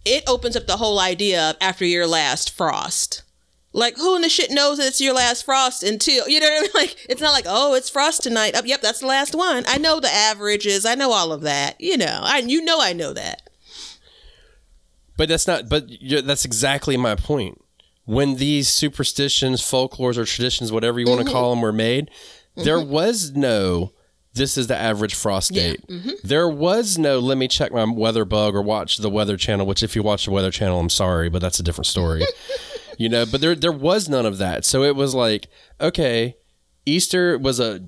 it 0.05 0.25
opens 0.27 0.57
up 0.57 0.67
the 0.67 0.77
whole 0.79 0.99
idea 0.99 1.51
of 1.51 1.57
after 1.61 1.85
your 1.85 2.07
last 2.07 2.57
frost. 2.57 3.23
Like 3.75 3.97
who 3.99 4.17
in 4.17 4.23
the 4.23 4.29
shit 4.31 4.51
knows 4.51 4.79
that 4.79 4.87
it's 4.87 5.01
your 5.01 5.13
last 5.15 5.45
frost 5.45 5.83
until 5.83 6.27
you 6.29 6.41
know 6.41 6.47
what 6.49 6.59
I 6.59 6.61
mean? 6.63 6.71
Like 6.75 6.97
it's 7.09 7.21
not 7.21 7.33
like 7.33 7.45
oh 7.47 7.75
it's 7.75 7.91
frost 7.91 8.23
tonight. 8.23 8.55
Oh, 8.57 8.63
yep, 8.65 8.81
that's 8.81 9.01
the 9.01 9.07
last 9.07 9.35
one. 9.35 9.65
I 9.69 9.77
know 9.79 10.01
the 10.01 10.13
averages. 10.13 10.87
I 10.87 10.95
know 10.95 11.13
all 11.13 11.33
of 11.33 11.43
that. 11.43 11.79
You 11.81 11.99
know, 11.99 12.21
I 12.23 12.39
you 12.39 12.63
know 12.65 12.81
I 12.81 12.93
know 12.95 13.13
that. 13.13 13.48
But 15.19 15.29
that's 15.29 15.47
not. 15.47 15.69
But 15.69 15.91
that's 16.25 16.47
exactly 16.47 16.97
my 16.97 17.17
point. 17.17 17.61
When 18.07 18.37
these 18.37 18.69
superstitions, 18.71 19.61
folklores, 19.61 20.17
or 20.17 20.25
traditions, 20.25 20.73
whatever 20.73 20.99
you 20.99 21.07
want 21.07 21.21
to 21.21 21.27
mm-hmm. 21.27 21.33
call 21.35 21.51
them, 21.51 21.61
were 21.61 21.73
made, 21.73 22.07
mm-hmm. 22.07 22.63
there 22.63 22.81
was 22.81 23.33
no. 23.33 23.93
This 24.35 24.57
is 24.57 24.69
the 24.69 24.77
average 24.77 25.15
frost 25.15 25.53
date. 25.53 25.85
Mm-hmm. 25.89 26.11
There 26.23 26.49
was 26.49 26.97
no. 26.97 27.19
Let 27.19 27.37
me 27.37 27.49
check 27.49 27.73
my 27.73 27.85
weather 27.85 28.25
bug 28.25 28.55
or 28.55 28.63
watch 28.63 28.99
the 28.99 29.11
Weather 29.11 29.37
Channel. 29.37 29.67
Which, 29.67 29.83
if 29.83 29.97
you 29.97 30.05
watch 30.05 30.27
the 30.27 30.31
Weather 30.31 30.53
Channel, 30.53 30.79
I'm 30.79 30.89
sorry, 30.89 31.29
but 31.29 31.43
that's 31.43 31.59
a 31.59 31.65
different 31.65 31.87
story. 31.87 32.23
you 32.97 33.09
know, 33.09 33.27
but 33.27 33.41
there 33.41 33.57
there 33.57 33.73
was 33.73 34.09
none 34.09 34.25
of 34.25 34.39
that. 34.39 34.65
So 34.65 34.85
it 34.85 34.95
was 34.95 35.17
like, 35.17 35.49
okay, 35.81 36.37
Easter 36.87 37.37
was 37.37 37.59
a 37.59 37.81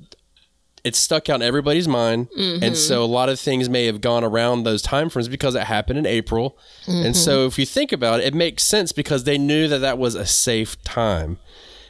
it 0.84 0.96
stuck 0.96 1.28
out 1.28 1.36
in 1.36 1.42
everybody's 1.42 1.88
mind. 1.88 2.28
And 2.36 2.62
mm-hmm. 2.62 2.74
so 2.74 3.02
a 3.02 3.06
lot 3.06 3.28
of 3.28 3.38
things 3.38 3.68
may 3.68 3.86
have 3.86 4.00
gone 4.00 4.24
around 4.24 4.62
those 4.62 4.82
time 4.82 5.10
frames 5.10 5.28
because 5.28 5.54
it 5.54 5.64
happened 5.64 5.98
in 5.98 6.06
april. 6.06 6.58
And 6.86 7.16
so 7.16 7.38
mm-hmm. 7.38 7.48
if 7.48 7.58
you 7.58 7.66
think 7.66 7.92
about 7.92 8.20
it 8.20 8.26
it 8.26 8.34
makes 8.34 8.62
sense 8.62 8.92
because 8.92 9.24
they 9.24 9.38
knew 9.38 9.68
that 9.68 9.78
that 9.78 9.98
was 9.98 10.14
a 10.14 10.26
safe 10.26 10.82
time. 10.82 11.38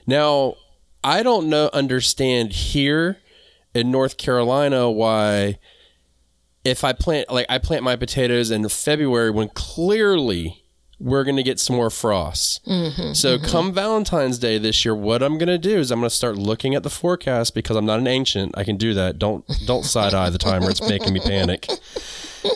Now 0.07 0.57
i 1.03 1.23
don't 1.23 1.49
know 1.49 1.71
understand 1.73 2.53
here 2.53 3.19
in 3.75 3.91
north 3.91 4.17
carolina 4.17 4.91
why 4.91 5.59
if 6.65 6.85
i 6.85 6.93
plant 6.93 7.31
like 7.31 7.47
i 7.49 7.59
plant 7.59 7.83
my 7.83 7.97
potatoes 7.97 8.51
in 8.51 8.69
february 8.69 9.31
when 9.31 9.49
clearly 9.49 10.60
we're 11.01 11.25
going 11.25 11.37
to 11.37 11.43
get 11.43 11.59
some 11.59 11.77
more 11.77 11.91
frosts. 11.91 12.61
Mm-hmm, 12.67 13.15
so 13.15 13.39
mm-hmm. 13.39 13.47
come 13.47 13.73
Valentine's 13.73 14.39
Day 14.39 14.59
this 14.59 14.85
year, 14.85 14.95
what 14.95 15.23
I'm 15.23 15.39
going 15.39 15.49
to 15.49 15.59
do 15.59 15.79
is 15.79 15.91
I'm 15.91 16.01
going 16.01 16.11
to 16.11 16.15
start 16.15 16.37
looking 16.37 16.75
at 16.75 16.83
the 16.83 16.91
forecast 16.91 17.55
because 17.55 17.77
I'm 17.77 17.87
not 17.87 17.99
an 17.99 18.07
ancient. 18.07 18.57
I 18.57 18.65
can 18.65 18.77
do 18.77 18.93
that. 18.95 19.19
Don't 19.19 19.45
don't 19.67 19.85
side 19.85 20.15
eye 20.15 20.31
the 20.31 20.39
timer. 20.39 20.71
It's 20.71 20.87
making 20.87 21.13
me 21.13 21.21
panic. 21.21 21.69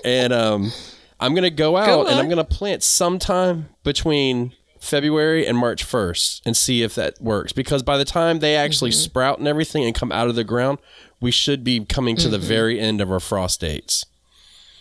And 0.04 0.32
um, 0.32 0.72
I'm 1.18 1.32
going 1.34 1.44
to 1.44 1.50
go 1.50 1.76
out 1.76 2.08
and 2.08 2.18
I'm 2.18 2.26
going 2.26 2.36
to 2.36 2.44
plant 2.44 2.82
sometime 2.82 3.70
between 3.82 4.52
February 4.78 5.46
and 5.46 5.56
March 5.56 5.86
1st 5.86 6.42
and 6.44 6.56
see 6.56 6.82
if 6.82 6.94
that 6.94 7.20
works. 7.20 7.52
Because 7.52 7.82
by 7.82 7.96
the 7.96 8.04
time 8.04 8.40
they 8.40 8.56
actually 8.56 8.90
mm-hmm. 8.90 9.04
sprout 9.04 9.38
and 9.38 9.48
everything 9.48 9.84
and 9.84 9.94
come 9.94 10.12
out 10.12 10.28
of 10.28 10.34
the 10.34 10.44
ground, 10.44 10.78
we 11.20 11.30
should 11.30 11.64
be 11.64 11.84
coming 11.84 12.16
to 12.16 12.28
the 12.28 12.38
very 12.38 12.78
end 12.78 13.00
of 13.00 13.10
our 13.10 13.20
frost 13.20 13.60
dates. 13.60 14.04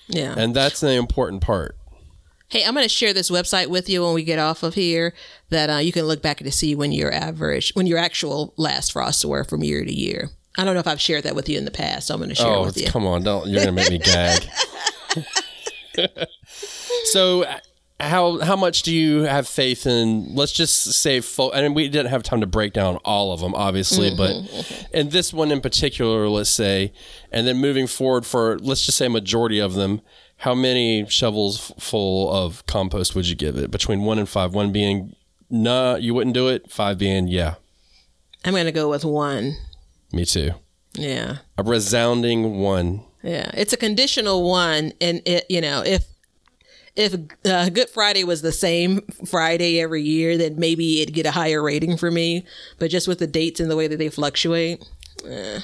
Yeah. 0.08 0.36
And 0.38 0.53
that's 0.53 0.82
the 0.82 0.91
important 0.91 1.41
part. 1.41 1.77
Hey, 2.54 2.64
I'm 2.64 2.76
going 2.76 2.86
to 2.86 2.90
share 2.90 3.14
this 3.14 3.32
website 3.32 3.66
with 3.66 3.90
you 3.90 4.04
when 4.04 4.14
we 4.14 4.24
get 4.24 4.38
off 4.38 4.62
of 4.62 4.76
here 4.76 5.16
that 5.50 5.72
uh, 5.72 5.78
you 5.78 5.92
can 5.92 6.06
look 6.06 6.22
back 6.22 6.38
to 6.38 6.52
see 6.52 6.76
when 6.76 6.92
your 6.92 7.12
average, 7.12 7.72
when 7.74 7.88
your 7.88 7.98
actual 7.98 8.54
last 8.58 8.92
frosts 8.92 9.26
were 9.26 9.44
from 9.44 9.64
year 9.64 9.84
to 9.84 9.92
year. 9.92 10.30
I 10.56 10.64
don't 10.64 10.76
know 10.76 10.80
if 10.80 10.86
I've 10.86 11.02
shared 11.02 11.24
that 11.24 11.34
with 11.34 11.50
you 11.50 11.58
in 11.58 11.66
the 11.66 11.72
past, 11.72 12.06
so 12.06 12.14
I'm 12.14 12.20
going 12.20 12.30
to 12.30 12.36
share 12.36 12.54
it 12.54 12.58
Oh, 12.58 12.66
with 12.66 12.78
you. 12.78 12.86
come 12.86 13.08
on! 13.08 13.24
Don't 13.24 13.48
you're 13.48 13.60
gonna 13.60 13.72
make 13.72 13.90
me 13.90 13.98
gag. 13.98 14.48
so, 17.06 17.44
how 18.00 18.38
how 18.38 18.56
much 18.56 18.84
do 18.84 18.94
you 18.94 19.22
have 19.22 19.48
faith 19.48 19.88
in? 19.88 20.36
Let's 20.36 20.52
just 20.52 20.94
say, 20.94 21.22
full 21.22 21.52
I 21.56 21.62
mean, 21.64 21.74
we 21.74 21.90
didn't 21.90 22.12
have 22.12 22.22
time 22.22 22.42
to 22.42 22.46
break 22.46 22.74
down 22.74 22.98
all 22.98 23.32
of 23.34 23.40
them, 23.40 23.56
obviously, 23.56 24.12
Mm-hmm, 24.12 24.18
but 24.62 24.90
in 24.94 25.10
this 25.10 25.34
one 25.34 25.52
in 25.52 25.60
particular, 25.60 26.30
let's 26.30 26.52
say, 26.52 26.94
and 27.32 27.48
then 27.48 27.58
moving 27.58 27.88
forward 27.88 28.28
for 28.28 28.60
let's 28.60 28.86
just 28.86 29.00
say 29.00 29.08
majority 29.08 29.58
of 29.58 29.74
them. 29.74 30.02
How 30.44 30.54
many 30.54 31.06
shovels 31.08 31.72
full 31.80 32.30
of 32.30 32.66
compost 32.66 33.16
would 33.16 33.30
you 33.30 33.36
give 33.36 33.56
it? 33.56 33.72
Between 33.72 34.02
one 34.02 34.20
and 34.20 34.28
five. 34.28 34.54
One 34.54 34.74
being, 34.74 35.16
nah, 35.50 35.96
you 35.96 36.14
wouldn't 36.14 36.34
do 36.34 36.50
it. 36.50 36.70
Five 36.70 36.98
being, 36.98 37.30
yeah, 37.30 37.56
I'm 38.44 38.52
going 38.52 38.66
to 38.66 38.74
go 38.74 38.90
with 38.90 39.06
one. 39.06 39.56
me 40.12 40.26
too. 40.26 40.52
Yeah. 40.96 41.38
A 41.58 41.64
resounding 41.64 42.60
one. 42.60 43.06
Yeah. 43.22 43.52
It's 43.54 43.72
a 43.72 43.78
conditional 43.78 44.44
one. 44.44 44.92
And 45.00 45.22
it, 45.26 45.46
you 45.48 45.62
know, 45.62 45.82
if, 45.86 46.04
if 46.98 47.16
uh, 47.46 47.70
Good 47.70 47.90
Friday 47.90 48.26
was 48.26 48.42
the 48.42 48.52
same 48.52 49.00
Friday 49.26 49.80
every 49.80 50.02
year, 50.02 50.38
then 50.38 50.60
maybe 50.60 51.02
it'd 51.02 51.16
get 51.16 51.26
a 51.26 51.32
higher 51.32 51.64
rating 51.64 51.96
for 51.96 52.12
me. 52.12 52.46
But 52.80 52.92
just 52.92 53.08
with 53.08 53.20
the 53.20 53.28
dates 53.28 53.62
and 53.62 53.72
the 53.72 53.78
way 53.78 53.88
that 53.88 53.98
they 53.98 54.10
fluctuate, 54.10 54.84
eh. 55.26 55.62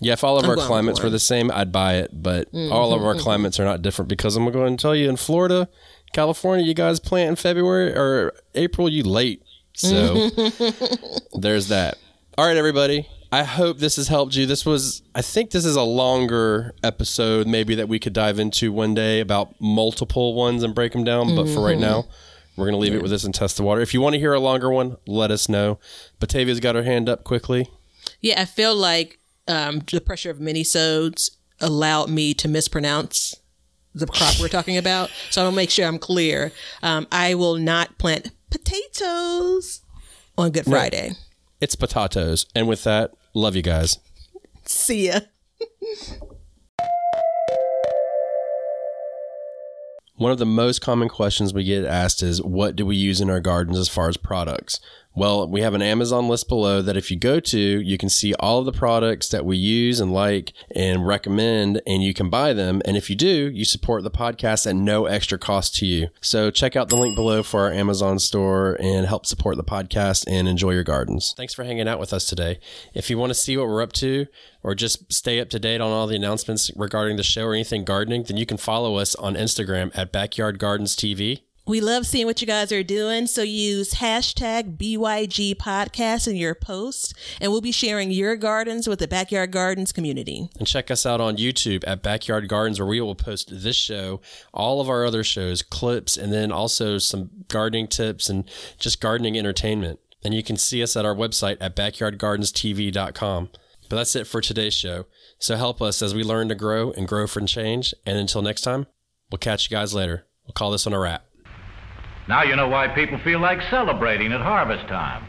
Yeah, 0.00 0.14
if 0.14 0.24
all 0.24 0.38
of 0.38 0.44
I'm 0.44 0.50
our 0.50 0.56
climates 0.56 1.02
were 1.02 1.10
the 1.10 1.18
same, 1.18 1.50
I'd 1.50 1.72
buy 1.72 1.94
it. 1.94 2.10
But 2.22 2.52
mm, 2.52 2.70
all 2.70 2.92
of 2.92 3.00
mm, 3.00 3.06
our 3.06 3.14
mm, 3.14 3.20
climates 3.20 3.60
are 3.60 3.64
not 3.64 3.82
different 3.82 4.08
because 4.08 4.36
I'm 4.36 4.42
going 4.42 4.52
to 4.52 4.56
go 4.56 4.60
ahead 4.60 4.70
and 4.70 4.78
tell 4.78 4.94
you 4.94 5.08
in 5.08 5.16
Florida, 5.16 5.68
California, 6.12 6.64
you 6.64 6.74
guys 6.74 7.00
plant 7.00 7.30
in 7.30 7.36
February 7.36 7.92
or 7.94 8.32
April, 8.54 8.88
you 8.88 9.04
late. 9.04 9.42
So 9.74 10.30
there's 11.34 11.68
that. 11.68 11.98
All 12.36 12.46
right, 12.46 12.56
everybody. 12.56 13.08
I 13.32 13.42
hope 13.42 13.78
this 13.78 13.96
has 13.96 14.06
helped 14.06 14.36
you. 14.36 14.46
This 14.46 14.64
was, 14.64 15.02
I 15.14 15.22
think 15.22 15.50
this 15.50 15.64
is 15.64 15.74
a 15.74 15.82
longer 15.82 16.72
episode, 16.84 17.48
maybe 17.48 17.74
that 17.74 17.88
we 17.88 17.98
could 17.98 18.12
dive 18.12 18.38
into 18.38 18.72
one 18.72 18.94
day 18.94 19.18
about 19.18 19.60
multiple 19.60 20.34
ones 20.34 20.62
and 20.62 20.72
break 20.72 20.92
them 20.92 21.02
down. 21.02 21.34
But 21.34 21.48
for 21.48 21.60
right 21.60 21.72
mm-hmm. 21.72 21.80
now, 21.80 22.04
we're 22.56 22.66
going 22.66 22.74
to 22.74 22.78
leave 22.78 22.94
it 22.94 23.02
with 23.02 23.10
this 23.10 23.24
and 23.24 23.34
test 23.34 23.56
the 23.56 23.64
water. 23.64 23.80
If 23.80 23.92
you 23.92 24.00
want 24.00 24.12
to 24.12 24.20
hear 24.20 24.32
a 24.32 24.40
longer 24.40 24.70
one, 24.70 24.98
let 25.06 25.32
us 25.32 25.48
know. 25.48 25.80
Batavia's 26.20 26.60
got 26.60 26.76
her 26.76 26.84
hand 26.84 27.08
up 27.08 27.24
quickly. 27.24 27.68
Yeah, 28.20 28.40
I 28.40 28.44
feel 28.44 28.76
like 28.76 29.18
um, 29.48 29.80
the 29.90 30.00
pressure 30.00 30.30
of 30.30 30.40
mini 30.40 30.62
minisodes 30.62 31.30
allowed 31.60 32.10
me 32.10 32.34
to 32.34 32.48
mispronounce 32.48 33.34
the 33.94 34.06
crop 34.06 34.34
we're 34.40 34.48
talking 34.48 34.76
about. 34.76 35.10
So 35.30 35.40
I 35.40 35.44
want 35.44 35.54
to 35.54 35.56
make 35.56 35.70
sure 35.70 35.86
I'm 35.86 35.98
clear. 35.98 36.52
Um, 36.82 37.06
I 37.12 37.34
will 37.34 37.56
not 37.56 37.96
plant 37.98 38.30
potatoes 38.50 39.82
on 40.36 40.50
Good 40.50 40.64
Friday. 40.64 41.12
It's 41.60 41.76
potatoes. 41.76 42.46
And 42.54 42.68
with 42.68 42.84
that, 42.84 43.12
love 43.34 43.56
you 43.56 43.62
guys. 43.62 43.98
See 44.64 45.08
ya. 45.08 45.20
One 50.16 50.30
of 50.30 50.38
the 50.38 50.46
most 50.46 50.80
common 50.80 51.08
questions 51.08 51.52
we 51.52 51.64
get 51.64 51.84
asked 51.84 52.22
is 52.22 52.40
what 52.40 52.76
do 52.76 52.86
we 52.86 52.94
use 52.94 53.20
in 53.20 53.30
our 53.30 53.40
gardens 53.40 53.78
as 53.78 53.88
far 53.88 54.08
as 54.08 54.16
products? 54.16 54.78
Well, 55.16 55.46
we 55.48 55.60
have 55.60 55.74
an 55.74 55.82
Amazon 55.82 56.26
list 56.26 56.48
below 56.48 56.82
that 56.82 56.96
if 56.96 57.08
you 57.08 57.16
go 57.16 57.38
to, 57.38 57.58
you 57.58 57.96
can 57.96 58.08
see 58.08 58.34
all 58.34 58.58
of 58.58 58.64
the 58.64 58.72
products 58.72 59.28
that 59.28 59.44
we 59.44 59.56
use 59.56 60.00
and 60.00 60.12
like 60.12 60.52
and 60.74 61.06
recommend, 61.06 61.80
and 61.86 62.02
you 62.02 62.12
can 62.12 62.30
buy 62.30 62.52
them. 62.52 62.82
And 62.84 62.96
if 62.96 63.08
you 63.08 63.14
do, 63.14 63.48
you 63.48 63.64
support 63.64 64.02
the 64.02 64.10
podcast 64.10 64.66
at 64.66 64.74
no 64.74 65.06
extra 65.06 65.38
cost 65.38 65.76
to 65.76 65.86
you. 65.86 66.08
So 66.20 66.50
check 66.50 66.74
out 66.74 66.88
the 66.88 66.96
link 66.96 67.14
below 67.14 67.44
for 67.44 67.60
our 67.60 67.70
Amazon 67.70 68.18
store 68.18 68.76
and 68.80 69.06
help 69.06 69.24
support 69.24 69.56
the 69.56 69.62
podcast 69.62 70.24
and 70.26 70.48
enjoy 70.48 70.72
your 70.72 70.82
gardens. 70.82 71.32
Thanks 71.36 71.54
for 71.54 71.62
hanging 71.62 71.86
out 71.86 72.00
with 72.00 72.12
us 72.12 72.26
today. 72.26 72.58
If 72.92 73.08
you 73.08 73.16
want 73.16 73.30
to 73.30 73.34
see 73.34 73.56
what 73.56 73.68
we're 73.68 73.82
up 73.82 73.92
to 73.92 74.26
or 74.64 74.74
just 74.74 75.12
stay 75.12 75.38
up 75.38 75.48
to 75.50 75.60
date 75.60 75.80
on 75.80 75.92
all 75.92 76.08
the 76.08 76.16
announcements 76.16 76.72
regarding 76.74 77.18
the 77.18 77.22
show 77.22 77.44
or 77.44 77.54
anything 77.54 77.84
gardening, 77.84 78.24
then 78.24 78.36
you 78.36 78.46
can 78.46 78.56
follow 78.56 78.96
us 78.96 79.14
on 79.14 79.36
Instagram 79.36 79.92
at 79.94 80.10
Backyard 80.10 80.58
Gardens 80.58 80.96
TV. 80.96 81.42
We 81.66 81.80
love 81.80 82.06
seeing 82.06 82.26
what 82.26 82.42
you 82.42 82.46
guys 82.46 82.70
are 82.72 82.82
doing. 82.82 83.26
So 83.26 83.40
use 83.40 83.94
hashtag 83.94 84.76
BYG 84.76 85.54
podcast 85.54 86.28
in 86.28 86.36
your 86.36 86.54
posts, 86.54 87.14
and 87.40 87.50
we'll 87.50 87.62
be 87.62 87.72
sharing 87.72 88.10
your 88.10 88.36
gardens 88.36 88.86
with 88.86 88.98
the 88.98 89.08
Backyard 89.08 89.50
Gardens 89.50 89.90
community. 89.90 90.50
And 90.58 90.68
check 90.68 90.90
us 90.90 91.06
out 91.06 91.22
on 91.22 91.38
YouTube 91.38 91.82
at 91.86 92.02
Backyard 92.02 92.48
Gardens, 92.48 92.78
where 92.78 92.86
we 92.86 93.00
will 93.00 93.14
post 93.14 93.48
this 93.50 93.76
show, 93.76 94.20
all 94.52 94.82
of 94.82 94.90
our 94.90 95.06
other 95.06 95.24
shows, 95.24 95.62
clips, 95.62 96.18
and 96.18 96.30
then 96.30 96.52
also 96.52 96.98
some 96.98 97.30
gardening 97.48 97.88
tips 97.88 98.28
and 98.28 98.44
just 98.78 99.00
gardening 99.00 99.38
entertainment. 99.38 100.00
And 100.22 100.34
you 100.34 100.42
can 100.42 100.56
see 100.56 100.82
us 100.82 100.96
at 100.96 101.06
our 101.06 101.14
website 101.14 101.56
at 101.60 101.74
backyardgardenstv.com. 101.76 103.48
But 103.88 103.96
that's 103.96 104.16
it 104.16 104.26
for 104.26 104.40
today's 104.40 104.74
show. 104.74 105.06
So 105.38 105.56
help 105.56 105.80
us 105.80 106.02
as 106.02 106.14
we 106.14 106.24
learn 106.24 106.48
to 106.48 106.54
grow 106.54 106.92
and 106.92 107.08
grow 107.08 107.26
for 107.26 107.40
change. 107.42 107.94
And 108.06 108.18
until 108.18 108.42
next 108.42 108.62
time, 108.62 108.86
we'll 109.30 109.38
catch 109.38 109.70
you 109.70 109.74
guys 109.74 109.94
later. 109.94 110.26
We'll 110.46 110.52
call 110.52 110.70
this 110.70 110.86
one 110.86 110.94
a 110.94 110.98
wrap. 110.98 111.24
Now 112.28 112.42
you 112.42 112.56
know 112.56 112.68
why 112.68 112.88
people 112.88 113.18
feel 113.18 113.40
like 113.40 113.60
celebrating 113.70 114.32
at 114.32 114.40
harvest 114.40 114.86
time. 114.88 115.24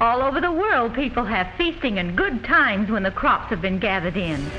All 0.00 0.22
over 0.22 0.40
the 0.40 0.52
world, 0.52 0.94
people 0.94 1.24
have 1.24 1.52
feasting 1.56 1.98
and 1.98 2.16
good 2.16 2.44
times 2.44 2.88
when 2.90 3.02
the 3.02 3.10
crops 3.10 3.50
have 3.50 3.60
been 3.60 3.78
gathered 3.78 4.16
in. 4.16 4.50